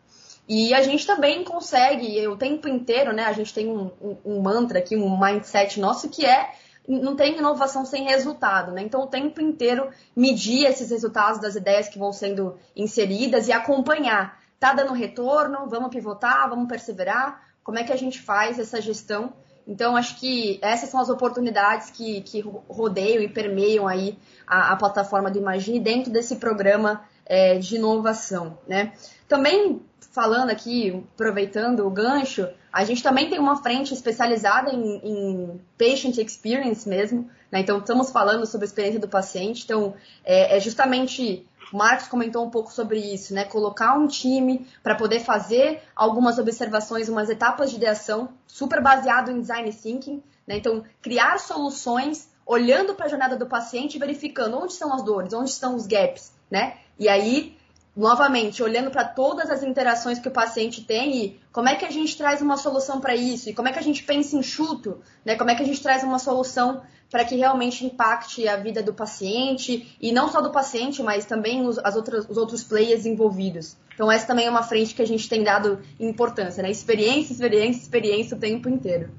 E 0.47 0.73
a 0.73 0.81
gente 0.81 1.07
também 1.07 1.43
consegue, 1.43 2.27
o 2.27 2.35
tempo 2.35 2.67
inteiro, 2.67 3.13
né, 3.13 3.23
a 3.23 3.33
gente 3.33 3.53
tem 3.53 3.67
um, 3.69 3.91
um, 4.01 4.17
um 4.25 4.41
mantra 4.41 4.79
aqui, 4.79 4.95
um 4.95 5.17
mindset 5.17 5.79
nosso 5.79 6.09
que 6.09 6.25
é 6.25 6.51
não 6.85 7.15
tem 7.15 7.37
inovação 7.37 7.85
sem 7.85 8.03
resultado, 8.03 8.73
né? 8.73 8.81
Então, 8.81 9.03
o 9.03 9.07
tempo 9.07 9.39
inteiro 9.39 9.89
medir 10.13 10.65
esses 10.65 10.89
resultados 10.91 11.39
das 11.39 11.55
ideias 11.55 11.87
que 11.87 11.97
vão 11.97 12.11
sendo 12.11 12.57
inseridas 12.75 13.47
e 13.47 13.53
acompanhar. 13.53 14.37
Tá 14.59 14.73
dando 14.73 14.91
retorno? 14.91 15.65
Vamos 15.69 15.89
pivotar? 15.89 16.49
Vamos 16.49 16.67
perseverar? 16.67 17.41
como 17.63 17.79
é 17.79 17.83
que 17.83 17.93
a 17.93 17.97
gente 17.97 18.21
faz 18.21 18.59
essa 18.59 18.81
gestão. 18.81 19.33
Então, 19.65 19.95
acho 19.95 20.19
que 20.19 20.59
essas 20.61 20.89
são 20.89 20.99
as 20.99 21.09
oportunidades 21.09 21.89
que, 21.89 22.21
que 22.21 22.41
rodeiam 22.41 23.23
e 23.23 23.29
permeiam 23.29 23.87
aí 23.87 24.19
a, 24.45 24.73
a 24.73 24.75
plataforma 24.75 25.31
do 25.31 25.39
Imagine 25.39 25.79
dentro 25.79 26.11
desse 26.11 26.35
programa 26.35 27.01
é, 27.25 27.57
de 27.57 27.75
inovação, 27.75 28.57
né? 28.67 28.93
Também 29.27 29.81
falando 30.11 30.51
aqui, 30.51 31.03
aproveitando 31.15 31.85
o 31.85 31.89
gancho, 31.89 32.47
a 32.71 32.83
gente 32.83 33.01
também 33.01 33.29
tem 33.29 33.39
uma 33.39 33.61
frente 33.61 33.93
especializada 33.93 34.71
em, 34.71 35.01
em 35.03 35.61
patient 35.77 36.17
experience 36.17 36.87
mesmo, 36.87 37.29
né? 37.51 37.59
Então, 37.59 37.79
estamos 37.79 38.11
falando 38.11 38.45
sobre 38.45 38.65
a 38.65 38.67
experiência 38.67 38.99
do 38.99 39.07
paciente. 39.07 39.63
Então, 39.63 39.95
é, 40.23 40.57
é 40.57 40.59
justamente 40.59 41.47
o 41.73 41.77
Marcos 41.77 42.07
comentou 42.07 42.45
um 42.45 42.51
pouco 42.51 42.71
sobre 42.71 42.99
isso, 42.99 43.33
né? 43.33 43.45
Colocar 43.45 43.97
um 43.97 44.05
time 44.05 44.67
para 44.83 44.93
poder 44.93 45.21
fazer 45.21 45.81
algumas 45.95 46.37
observações, 46.37 47.09
umas 47.09 47.29
etapas 47.31 47.71
de 47.71 47.77
ideação, 47.77 48.29
super 48.45 48.79
baseado 48.81 49.31
em 49.31 49.41
design 49.41 49.73
thinking, 49.73 50.21
né? 50.45 50.57
Então, 50.57 50.83
criar 51.01 51.39
soluções 51.39 52.29
olhando 52.45 52.93
para 52.93 53.07
a 53.07 53.09
jornada 53.09 53.35
do 53.35 53.47
paciente 53.47 53.95
e 53.95 53.99
verificando 53.99 54.57
onde 54.57 54.73
estão 54.73 54.93
as 54.93 55.01
dores, 55.01 55.33
onde 55.33 55.49
estão 55.49 55.75
os 55.75 55.87
gaps, 55.87 56.31
né? 56.51 56.77
E 56.99 57.09
aí 57.09 57.55
novamente, 57.95 58.63
olhando 58.63 58.89
para 58.89 59.03
todas 59.03 59.49
as 59.51 59.61
interações 59.61 60.17
que 60.17 60.27
o 60.27 60.31
paciente 60.31 60.83
tem 60.83 61.15
e 61.15 61.39
como 61.51 61.69
é 61.69 61.75
que 61.75 61.85
a 61.85 61.91
gente 61.91 62.17
traz 62.17 62.41
uma 62.41 62.57
solução 62.57 62.99
para 62.99 63.15
isso 63.15 63.49
e 63.49 63.53
como 63.53 63.67
é 63.67 63.71
que 63.71 63.77
a 63.77 63.83
gente 63.83 64.03
pensa 64.03 64.35
enxuto, 64.35 64.99
né? 65.23 65.35
Como 65.35 65.51
é 65.51 65.55
que 65.55 65.61
a 65.61 65.65
gente 65.65 65.81
traz 65.81 66.03
uma 66.03 66.17
solução 66.17 66.81
para 67.11 67.23
que 67.23 67.35
realmente 67.35 67.85
impacte 67.85 68.47
a 68.47 68.57
vida 68.57 68.81
do 68.81 68.93
paciente 68.93 69.95
e 70.01 70.11
não 70.11 70.27
só 70.29 70.41
do 70.41 70.51
paciente, 70.51 71.03
mas 71.03 71.25
também 71.25 71.65
os, 71.65 71.77
as 71.77 71.95
outras, 71.95 72.27
os 72.27 72.37
outros 72.37 72.63
players 72.63 73.05
envolvidos. 73.05 73.77
Então 73.93 74.11
essa 74.11 74.25
também 74.25 74.47
é 74.47 74.49
uma 74.49 74.63
frente 74.63 74.95
que 74.95 75.01
a 75.03 75.07
gente 75.07 75.29
tem 75.29 75.43
dado 75.43 75.79
importância, 75.99 76.63
né? 76.63 76.71
Experiência, 76.71 77.33
experiência, 77.33 77.81
experiência 77.81 78.35
o 78.35 78.39
tempo 78.39 78.67
inteiro. 78.67 79.11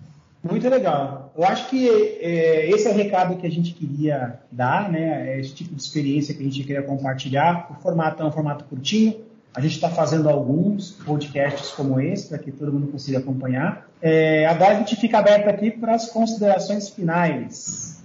Muito 0.44 0.68
legal. 0.68 1.32
Eu 1.34 1.42
acho 1.44 1.70
que 1.70 1.88
é, 1.88 2.68
esse 2.68 2.86
é 2.86 2.90
o 2.90 2.94
recado 2.94 3.36
que 3.36 3.46
a 3.46 3.50
gente 3.50 3.72
queria 3.72 4.40
dar, 4.52 4.92
né? 4.92 5.30
É 5.30 5.40
esse 5.40 5.54
tipo 5.54 5.74
de 5.74 5.80
experiência 5.80 6.34
que 6.34 6.40
a 6.40 6.44
gente 6.44 6.62
queria 6.62 6.82
compartilhar. 6.82 7.68
O 7.70 7.82
formato 7.82 8.22
é 8.22 8.26
um 8.26 8.30
formato 8.30 8.64
curtinho. 8.64 9.16
A 9.54 9.60
gente 9.60 9.76
está 9.76 9.88
fazendo 9.88 10.28
alguns 10.28 10.90
podcasts 10.90 11.70
como 11.70 11.98
esse 11.98 12.28
para 12.28 12.38
que 12.38 12.52
todo 12.52 12.72
mundo 12.72 12.88
consiga 12.88 13.18
acompanhar. 13.18 13.88
É, 14.02 14.46
agora 14.46 14.74
a 14.74 14.78
gente 14.78 14.96
fica 14.96 15.18
aberto 15.18 15.48
aqui 15.48 15.70
para 15.70 15.94
as 15.94 16.10
considerações 16.10 16.90
finais. 16.90 18.03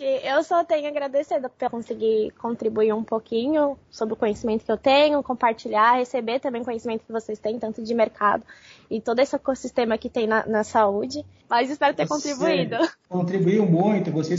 Eu 0.00 0.42
só 0.42 0.64
tenho 0.64 0.86
a 0.86 0.88
agradecer 0.88 1.40
por 1.40 1.70
conseguir 1.70 2.30
contribuir 2.38 2.92
um 2.94 3.04
pouquinho 3.04 3.76
sobre 3.90 4.14
o 4.14 4.16
conhecimento 4.16 4.64
que 4.64 4.72
eu 4.72 4.78
tenho, 4.78 5.22
compartilhar, 5.22 5.96
receber 5.96 6.40
também 6.40 6.64
conhecimento 6.64 7.04
que 7.04 7.12
vocês 7.12 7.38
têm, 7.38 7.58
tanto 7.58 7.82
de 7.82 7.94
mercado 7.94 8.42
e 8.90 9.00
todo 9.00 9.18
esse 9.18 9.36
ecossistema 9.36 9.98
que 9.98 10.08
tem 10.08 10.26
na, 10.26 10.46
na 10.46 10.64
saúde. 10.64 11.24
Mas 11.48 11.70
espero 11.70 11.94
ter 11.94 12.06
Você 12.06 12.32
contribuído. 12.32 12.76
Contribuiu 13.08 13.66
muito, 13.66 14.10
você 14.10 14.36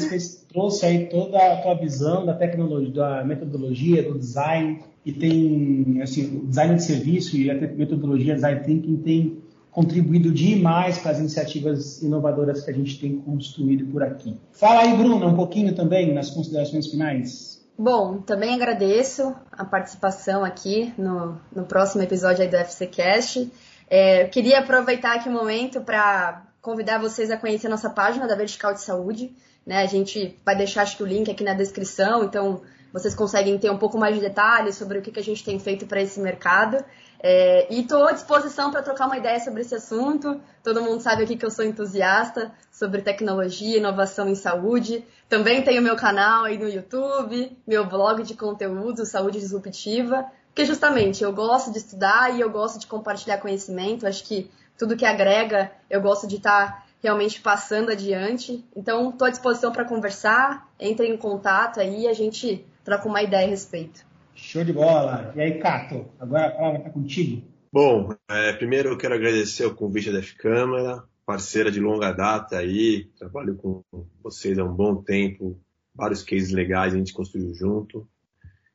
trouxe 0.52 0.86
aí 0.86 1.06
toda 1.08 1.38
a 1.38 1.62
tua 1.62 1.76
visão 1.76 2.26
da 2.26 2.34
tecnologia, 2.34 2.92
da 2.92 3.24
metodologia, 3.24 4.02
do 4.02 4.18
design, 4.18 4.84
e 5.06 5.12
tem, 5.12 6.02
assim, 6.02 6.46
design 6.46 6.76
de 6.76 6.84
serviço 6.84 7.38
e 7.38 7.52
a 7.52 7.54
metodologia 7.54 8.36
design 8.36 8.64
thinking 8.64 8.98
tem 8.98 9.44
contribuído 9.74 10.32
demais 10.32 11.00
para 11.00 11.12
as 11.12 11.20
iniciativas 11.20 12.02
inovadoras 12.02 12.64
que 12.64 12.70
a 12.70 12.74
gente 12.74 13.00
tem 13.00 13.20
construído 13.20 13.86
por 13.92 14.04
aqui. 14.04 14.38
Fala 14.52 14.82
aí, 14.82 14.96
Bruna, 14.96 15.26
um 15.26 15.36
pouquinho 15.36 15.74
também 15.76 16.14
nas 16.14 16.30
considerações 16.30 16.88
finais. 16.88 17.54
Bom, 17.78 18.22
também 18.22 18.54
agradeço 18.54 19.36
a 19.52 19.66
participação 19.66 20.46
aqui 20.46 20.94
no, 20.96 21.40
no 21.54 21.66
próximo 21.66 22.04
episódio 22.04 22.48
do 22.48 22.56
FCCast. 22.56 23.52
É, 23.90 24.24
eu 24.24 24.30
queria 24.30 24.60
aproveitar 24.60 25.16
aqui 25.16 25.28
o 25.28 25.32
um 25.32 25.36
momento 25.36 25.82
para 25.82 26.46
convidar 26.62 27.00
vocês 27.00 27.32
a 27.32 27.38
conhecer 27.38 27.66
a 27.66 27.72
nossa 27.72 27.90
página 27.90 28.28
da 28.28 28.36
Vertical 28.36 28.74
de 28.74 28.82
Saúde. 28.82 29.36
Né? 29.66 29.82
A 29.82 29.88
gente 29.88 30.40
vai 30.46 30.56
deixar 30.56 30.84
acho 30.84 30.96
que 30.96 31.04
o 31.04 31.06
link 31.06 31.32
aqui 31.32 31.44
na 31.44 31.56
descrição, 31.56 32.24
então 32.24 32.62
vocês 32.94 33.16
conseguem 33.16 33.58
ter 33.58 33.72
um 33.72 33.78
pouco 33.78 33.98
mais 33.98 34.14
de 34.14 34.22
detalhes 34.22 34.76
sobre 34.76 35.00
o 35.00 35.02
que, 35.02 35.12
que 35.12 35.20
a 35.20 35.24
gente 35.24 35.44
tem 35.44 35.58
feito 35.58 35.88
para 35.88 36.00
esse 36.00 36.20
mercado. 36.20 36.78
É, 37.26 37.74
e 37.74 37.80
estou 37.80 38.06
à 38.06 38.12
disposição 38.12 38.70
para 38.70 38.82
trocar 38.82 39.06
uma 39.06 39.18
ideia 39.18 39.40
sobre 39.40 39.62
esse 39.62 39.74
assunto. 39.74 40.42
Todo 40.62 40.82
mundo 40.82 41.00
sabe 41.00 41.24
aqui 41.24 41.38
que 41.38 41.46
eu 41.46 41.50
sou 41.50 41.64
entusiasta 41.64 42.52
sobre 42.70 43.02
tecnologia, 43.02 43.78
inovação 43.78 44.28
em 44.28 44.36
saúde. 44.36 45.08
Também 45.30 45.64
tenho 45.64 45.82
meu 45.82 45.96
canal 45.96 46.44
aí 46.44 46.58
no 46.58 46.68
YouTube, 46.68 47.58
meu 47.66 47.86
blog 47.86 48.24
de 48.24 48.34
conteúdo, 48.34 49.06
Saúde 49.06 49.40
Disruptiva, 49.40 50.26
porque 50.48 50.66
justamente 50.66 51.24
eu 51.24 51.32
gosto 51.32 51.72
de 51.72 51.78
estudar 51.78 52.36
e 52.36 52.42
eu 52.42 52.50
gosto 52.50 52.78
de 52.78 52.88
compartilhar 52.88 53.38
conhecimento. 53.38 54.06
Acho 54.06 54.26
que 54.26 54.52
tudo 54.78 54.98
que 54.98 55.06
agrega 55.06 55.72
eu 55.90 56.02
gosto 56.02 56.28
de 56.28 56.36
estar 56.36 56.74
tá 56.74 56.84
realmente 57.02 57.40
passando 57.40 57.90
adiante. 57.90 58.66
Então, 58.76 59.12
estou 59.12 59.28
à 59.28 59.32
disposição 59.32 59.72
para 59.72 59.86
conversar. 59.86 60.68
Entre 60.78 61.08
em 61.08 61.16
contato 61.16 61.80
aí, 61.80 62.06
a 62.06 62.14
gente 62.14 62.66
troca 62.84 63.08
uma 63.08 63.24
ideia 63.24 63.48
a 63.48 63.50
respeito. 63.50 64.06
Show 64.36 64.64
de 64.64 64.74
bola. 64.74 65.34
E 65.36 65.42
aí, 65.42 65.60
Cato, 65.60 66.06
agora 66.20 66.48
a 66.48 66.52
palavra 66.52 66.80
está 66.80 66.90
contigo. 66.90 67.44
Bom, 67.72 68.14
é, 68.30 68.54
primeiro 68.54 68.90
eu 68.90 68.98
quero 68.98 69.16
agradecer 69.16 69.66
o 69.66 69.74
convite 69.74 70.12
da 70.12 70.20
F-Câmara, 70.20 71.04
parceira 71.26 71.72
de 71.72 71.80
longa 71.80 72.12
data 72.12 72.58
aí, 72.58 73.06
trabalho 73.18 73.56
com 73.56 73.84
vocês 74.22 74.60
há 74.60 74.64
um 74.64 74.74
bom 74.74 74.96
tempo, 74.96 75.60
vários 75.96 76.22
cases 76.22 76.52
legais 76.52 76.94
a 76.94 76.98
gente 76.98 77.14
construiu 77.14 77.54
junto. 77.54 78.08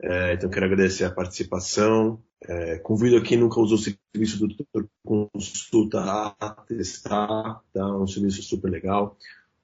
É, 0.02 0.34
então 0.34 0.50
quero 0.50 0.66
agradecer 0.66 1.04
a 1.04 1.10
participação. 1.10 2.22
É, 2.42 2.78
convido 2.78 3.22
quem 3.22 3.36
nunca 3.36 3.60
usou 3.60 3.78
o 3.78 3.80
serviço 3.80 4.38
do 4.38 4.48
Doutor 4.48 4.88
Consulta 5.04 6.00
a 6.40 6.50
testar, 6.66 7.60
tá? 7.72 7.96
um 7.96 8.06
serviço 8.06 8.42
super 8.42 8.70
legal 8.70 9.16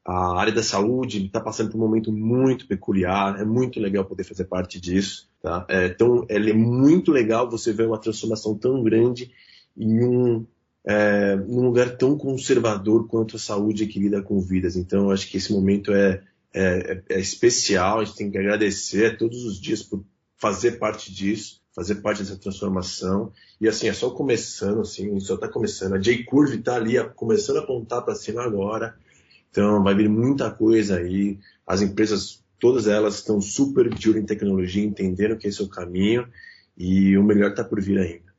a 0.04 0.38
área 0.38 0.52
da 0.52 0.62
saúde 0.62 1.24
está 1.24 1.40
passando 1.40 1.70
por 1.70 1.78
um 1.78 1.80
momento 1.80 2.12
muito 2.12 2.66
peculiar, 2.66 3.40
é 3.40 3.44
muito 3.44 3.80
legal 3.80 4.04
poder 4.04 4.24
fazer 4.24 4.44
parte 4.44 4.78
disso. 4.78 5.28
Tá? 5.40 5.64
É, 5.68 5.86
então, 5.86 6.26
é 6.28 6.38
muito 6.52 7.10
legal 7.10 7.50
você 7.50 7.72
ver 7.72 7.86
uma 7.86 7.98
transformação 7.98 8.56
tão 8.56 8.82
grande 8.82 9.32
em 9.76 10.04
um, 10.04 10.46
é, 10.84 11.36
num 11.36 11.62
lugar 11.62 11.96
tão 11.96 12.18
conservador 12.18 13.08
quanto 13.08 13.36
a 13.36 13.38
saúde 13.38 13.86
que 13.86 13.98
lida 13.98 14.20
com 14.20 14.38
vidas. 14.40 14.76
Então, 14.76 15.10
acho 15.10 15.28
que 15.28 15.38
esse 15.38 15.52
momento 15.52 15.92
é, 15.92 16.22
é, 16.52 17.02
é, 17.08 17.20
especial, 17.20 18.00
a 18.00 18.04
gente 18.04 18.16
tem 18.16 18.30
que 18.30 18.38
agradecer 18.38 19.16
todos 19.16 19.44
os 19.44 19.58
dias 19.58 19.82
por 19.82 20.04
fazer 20.36 20.72
parte 20.72 21.12
disso, 21.12 21.62
fazer 21.74 21.96
parte 21.96 22.22
dessa 22.22 22.36
transformação. 22.36 23.32
E 23.58 23.66
assim, 23.66 23.88
é 23.88 23.92
só 23.94 24.10
começando, 24.10 24.82
assim, 24.82 25.18
só 25.18 25.36
está 25.36 25.48
começando. 25.48 25.94
A 25.94 25.98
J-Curve 25.98 26.58
está 26.58 26.76
ali 26.76 27.02
começando 27.16 27.56
a 27.56 27.60
apontar 27.60 28.02
para 28.02 28.14
cima 28.14 28.42
agora. 28.42 28.94
Então, 29.54 29.84
vai 29.84 29.94
vir 29.94 30.08
muita 30.08 30.50
coisa 30.50 30.96
aí. 30.96 31.38
As 31.64 31.80
empresas, 31.80 32.42
todas 32.58 32.88
elas 32.88 33.14
estão 33.14 33.40
super 33.40 33.88
de 33.88 34.10
olho 34.10 34.18
em 34.18 34.26
tecnologia, 34.26 34.84
entendendo 34.84 35.36
que 35.36 35.46
esse 35.46 35.62
é 35.62 35.64
o 35.64 35.68
caminho 35.68 36.26
e 36.76 37.16
o 37.16 37.22
melhor 37.22 37.50
está 37.50 37.62
por 37.62 37.80
vir 37.80 37.96
ainda. 38.00 38.34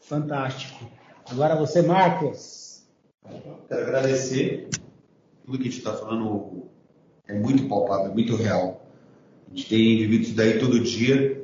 Fantástico. 0.00 0.90
Agora 1.30 1.54
você, 1.54 1.82
Marcos. 1.82 2.84
Quero 3.68 3.80
agradecer. 3.80 4.68
Tudo 5.44 5.58
que 5.58 5.68
a 5.68 5.70
gente 5.70 5.78
está 5.78 5.92
falando 5.92 6.64
é 7.28 7.38
muito 7.38 7.68
palpável, 7.68 8.10
é 8.10 8.14
muito 8.14 8.34
real. 8.34 8.84
A 9.46 9.54
gente 9.56 9.68
tem 9.68 9.98
vivido 9.98 10.22
isso 10.24 10.34
daí 10.34 10.58
todo 10.58 10.80
dia 10.80 11.40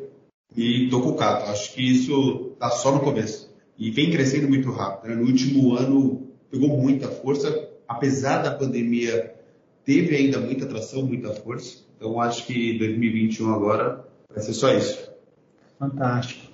e 0.57 0.89
tô 0.91 1.01
com 1.01 1.11
o 1.11 1.17
Cato. 1.17 1.49
Acho 1.49 1.73
que 1.75 1.81
isso 1.81 2.55
está 2.55 2.71
só 2.71 2.91
no 2.91 2.99
começo. 2.99 3.55
E 3.79 3.89
vem 3.89 4.11
crescendo 4.11 4.49
muito 4.49 4.69
rápido. 4.73 5.11
Né? 5.11 5.15
No 5.15 5.27
último 5.27 5.77
ano 5.77 6.29
pegou 6.51 6.69
muita 6.71 7.07
força 7.07 7.62
apesar 7.93 8.43
da 8.43 8.51
pandemia, 8.51 9.35
teve 9.85 10.17
ainda 10.17 10.39
muita 10.39 10.65
atração, 10.65 11.03
muita 11.03 11.33
força. 11.35 11.79
Então, 11.97 12.21
acho 12.21 12.47
que 12.47 12.79
2021 12.79 13.55
agora 13.55 14.05
vai 14.29 14.43
ser 14.43 14.55
só 14.55 14.73
isso. 14.73 15.11
Fantástico. 15.79 16.51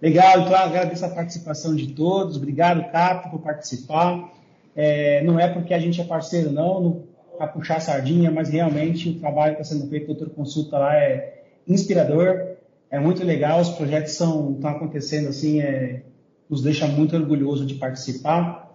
Legal, 0.00 0.40
então 0.40 0.56
agradeço 0.56 1.04
a 1.04 1.10
participação 1.10 1.74
de 1.76 1.88
todos. 1.88 2.36
Obrigado, 2.36 2.90
Capo, 2.90 3.30
por 3.30 3.40
participar. 3.40 4.32
É, 4.74 5.22
não 5.22 5.38
é 5.38 5.48
porque 5.48 5.74
a 5.74 5.78
gente 5.78 6.00
é 6.00 6.04
parceiro, 6.04 6.50
não, 6.50 7.04
para 7.36 7.48
puxar 7.48 7.76
a 7.76 7.80
sardinha, 7.80 8.30
mas 8.30 8.48
realmente 8.48 9.10
o 9.10 9.18
trabalho 9.18 9.56
que 9.56 9.62
está 9.62 9.74
sendo 9.74 9.88
feito, 9.90 10.06
doutor 10.06 10.30
Consulta 10.30 10.78
lá, 10.78 10.96
é 10.96 11.42
inspirador, 11.68 12.56
é 12.90 12.98
muito 12.98 13.22
legal. 13.24 13.60
Os 13.60 13.70
projetos 13.70 14.12
estão 14.12 14.58
acontecendo 14.64 15.28
assim, 15.28 15.60
é, 15.60 16.02
nos 16.48 16.62
deixa 16.62 16.86
muito 16.86 17.14
orgulhoso 17.14 17.66
de 17.66 17.74
participar. 17.74 18.74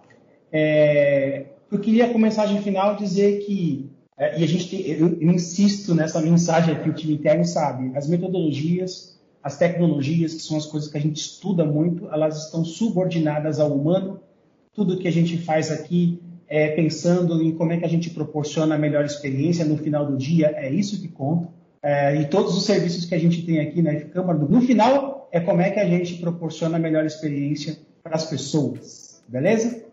É, 0.52 1.46
eu 1.70 1.78
queria, 1.78 2.08
com 2.08 2.18
mensagem 2.18 2.60
final, 2.62 2.96
dizer 2.96 3.44
que, 3.44 3.90
é, 4.16 4.38
e 4.40 4.44
a 4.44 4.46
gente 4.46 4.68
tem, 4.68 4.86
eu, 4.86 5.18
eu 5.20 5.30
insisto 5.30 5.94
nessa 5.94 6.20
mensagem 6.20 6.80
que 6.82 6.88
o 6.88 6.92
time 6.92 7.14
interno 7.14 7.44
sabe, 7.44 7.96
as 7.96 8.08
metodologias, 8.08 9.18
as 9.42 9.56
tecnologias, 9.56 10.34
que 10.34 10.42
são 10.42 10.56
as 10.56 10.66
coisas 10.66 10.90
que 10.90 10.98
a 10.98 11.00
gente 11.00 11.16
estuda 11.16 11.64
muito, 11.64 12.08
elas 12.08 12.46
estão 12.46 12.64
subordinadas 12.64 13.60
ao 13.60 13.72
humano. 13.72 14.20
Tudo 14.74 14.98
que 14.98 15.06
a 15.06 15.12
gente 15.12 15.38
faz 15.38 15.70
aqui 15.70 16.20
é 16.48 16.68
pensando 16.70 17.40
em 17.42 17.52
como 17.52 17.72
é 17.72 17.76
que 17.76 17.84
a 17.84 17.88
gente 17.88 18.10
proporciona 18.10 18.74
a 18.74 18.78
melhor 18.78 19.04
experiência 19.04 19.64
no 19.64 19.76
final 19.76 20.06
do 20.06 20.16
dia, 20.16 20.52
é 20.56 20.70
isso 20.70 21.00
que 21.00 21.08
conta. 21.08 21.48
É, 21.82 22.20
e 22.20 22.24
todos 22.26 22.56
os 22.56 22.64
serviços 22.64 23.04
que 23.04 23.14
a 23.14 23.18
gente 23.18 23.42
tem 23.42 23.60
aqui 23.60 23.80
na 23.80 23.94
Câmara, 23.94 24.36
no 24.38 24.60
final, 24.60 25.28
é 25.30 25.38
como 25.38 25.60
é 25.60 25.70
que 25.70 25.78
a 25.78 25.86
gente 25.86 26.14
proporciona 26.14 26.76
a 26.76 26.80
melhor 26.80 27.04
experiência 27.04 27.78
para 28.02 28.16
as 28.16 28.24
pessoas. 28.24 29.22
Beleza? 29.28 29.85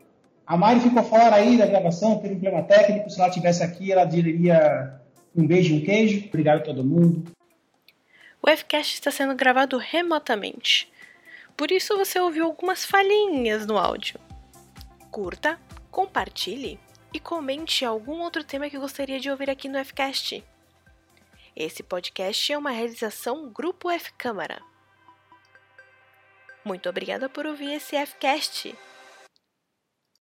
A 0.46 0.58
Mari 0.58 0.82
ficou 0.82 1.04
fora 1.04 1.36
aí 1.36 1.58
da 1.58 1.66
gravação, 1.66 2.20
teve 2.20 2.36
um 2.36 2.40
problema 2.40 2.68
técnico. 2.68 3.10
Se 3.10 3.20
ela 3.20 3.30
tivesse 3.30 3.64
aqui, 3.64 3.92
ela 3.92 4.06
diria 4.06 5.00
um 5.36 5.48
beijo 5.48 5.74
e 5.74 5.78
um 5.78 5.86
queijo. 5.86 6.28
Obrigado 6.28 6.60
a 6.60 6.64
todo 6.64 6.84
mundo. 6.84 7.32
O 8.42 8.48
Fcast 8.50 8.96
está 8.96 9.10
sendo 9.10 9.36
gravado 9.36 9.78
remotamente. 9.78 10.92
Por 11.56 11.72
isso 11.72 11.98
você 11.98 12.20
ouviu 12.20 12.46
algumas 12.46 12.84
falhinhas 12.84 13.66
no 13.66 13.78
áudio. 13.78 14.20
Curta, 15.10 15.58
compartilhe 15.90 16.78
e 17.14 17.20
comente 17.20 17.86
algum 17.86 18.22
outro 18.22 18.44
tema 18.44 18.70
que 18.70 18.78
gostaria 18.78 19.20
de 19.20 19.30
ouvir 19.30 19.50
aqui 19.50 19.70
no 19.70 19.84
Fcast. 19.86 20.44
Esse 21.56 21.84
podcast 21.84 22.52
é 22.52 22.58
uma 22.58 22.72
realização 22.72 23.50
Grupo 23.50 23.90
F 23.90 24.12
Câmara. 24.18 24.60
Muito 26.66 26.90
obrigada 26.90 27.30
por 27.30 27.46
ouvir 27.46 27.74
esse 27.74 27.96
Fcast. 28.06 28.76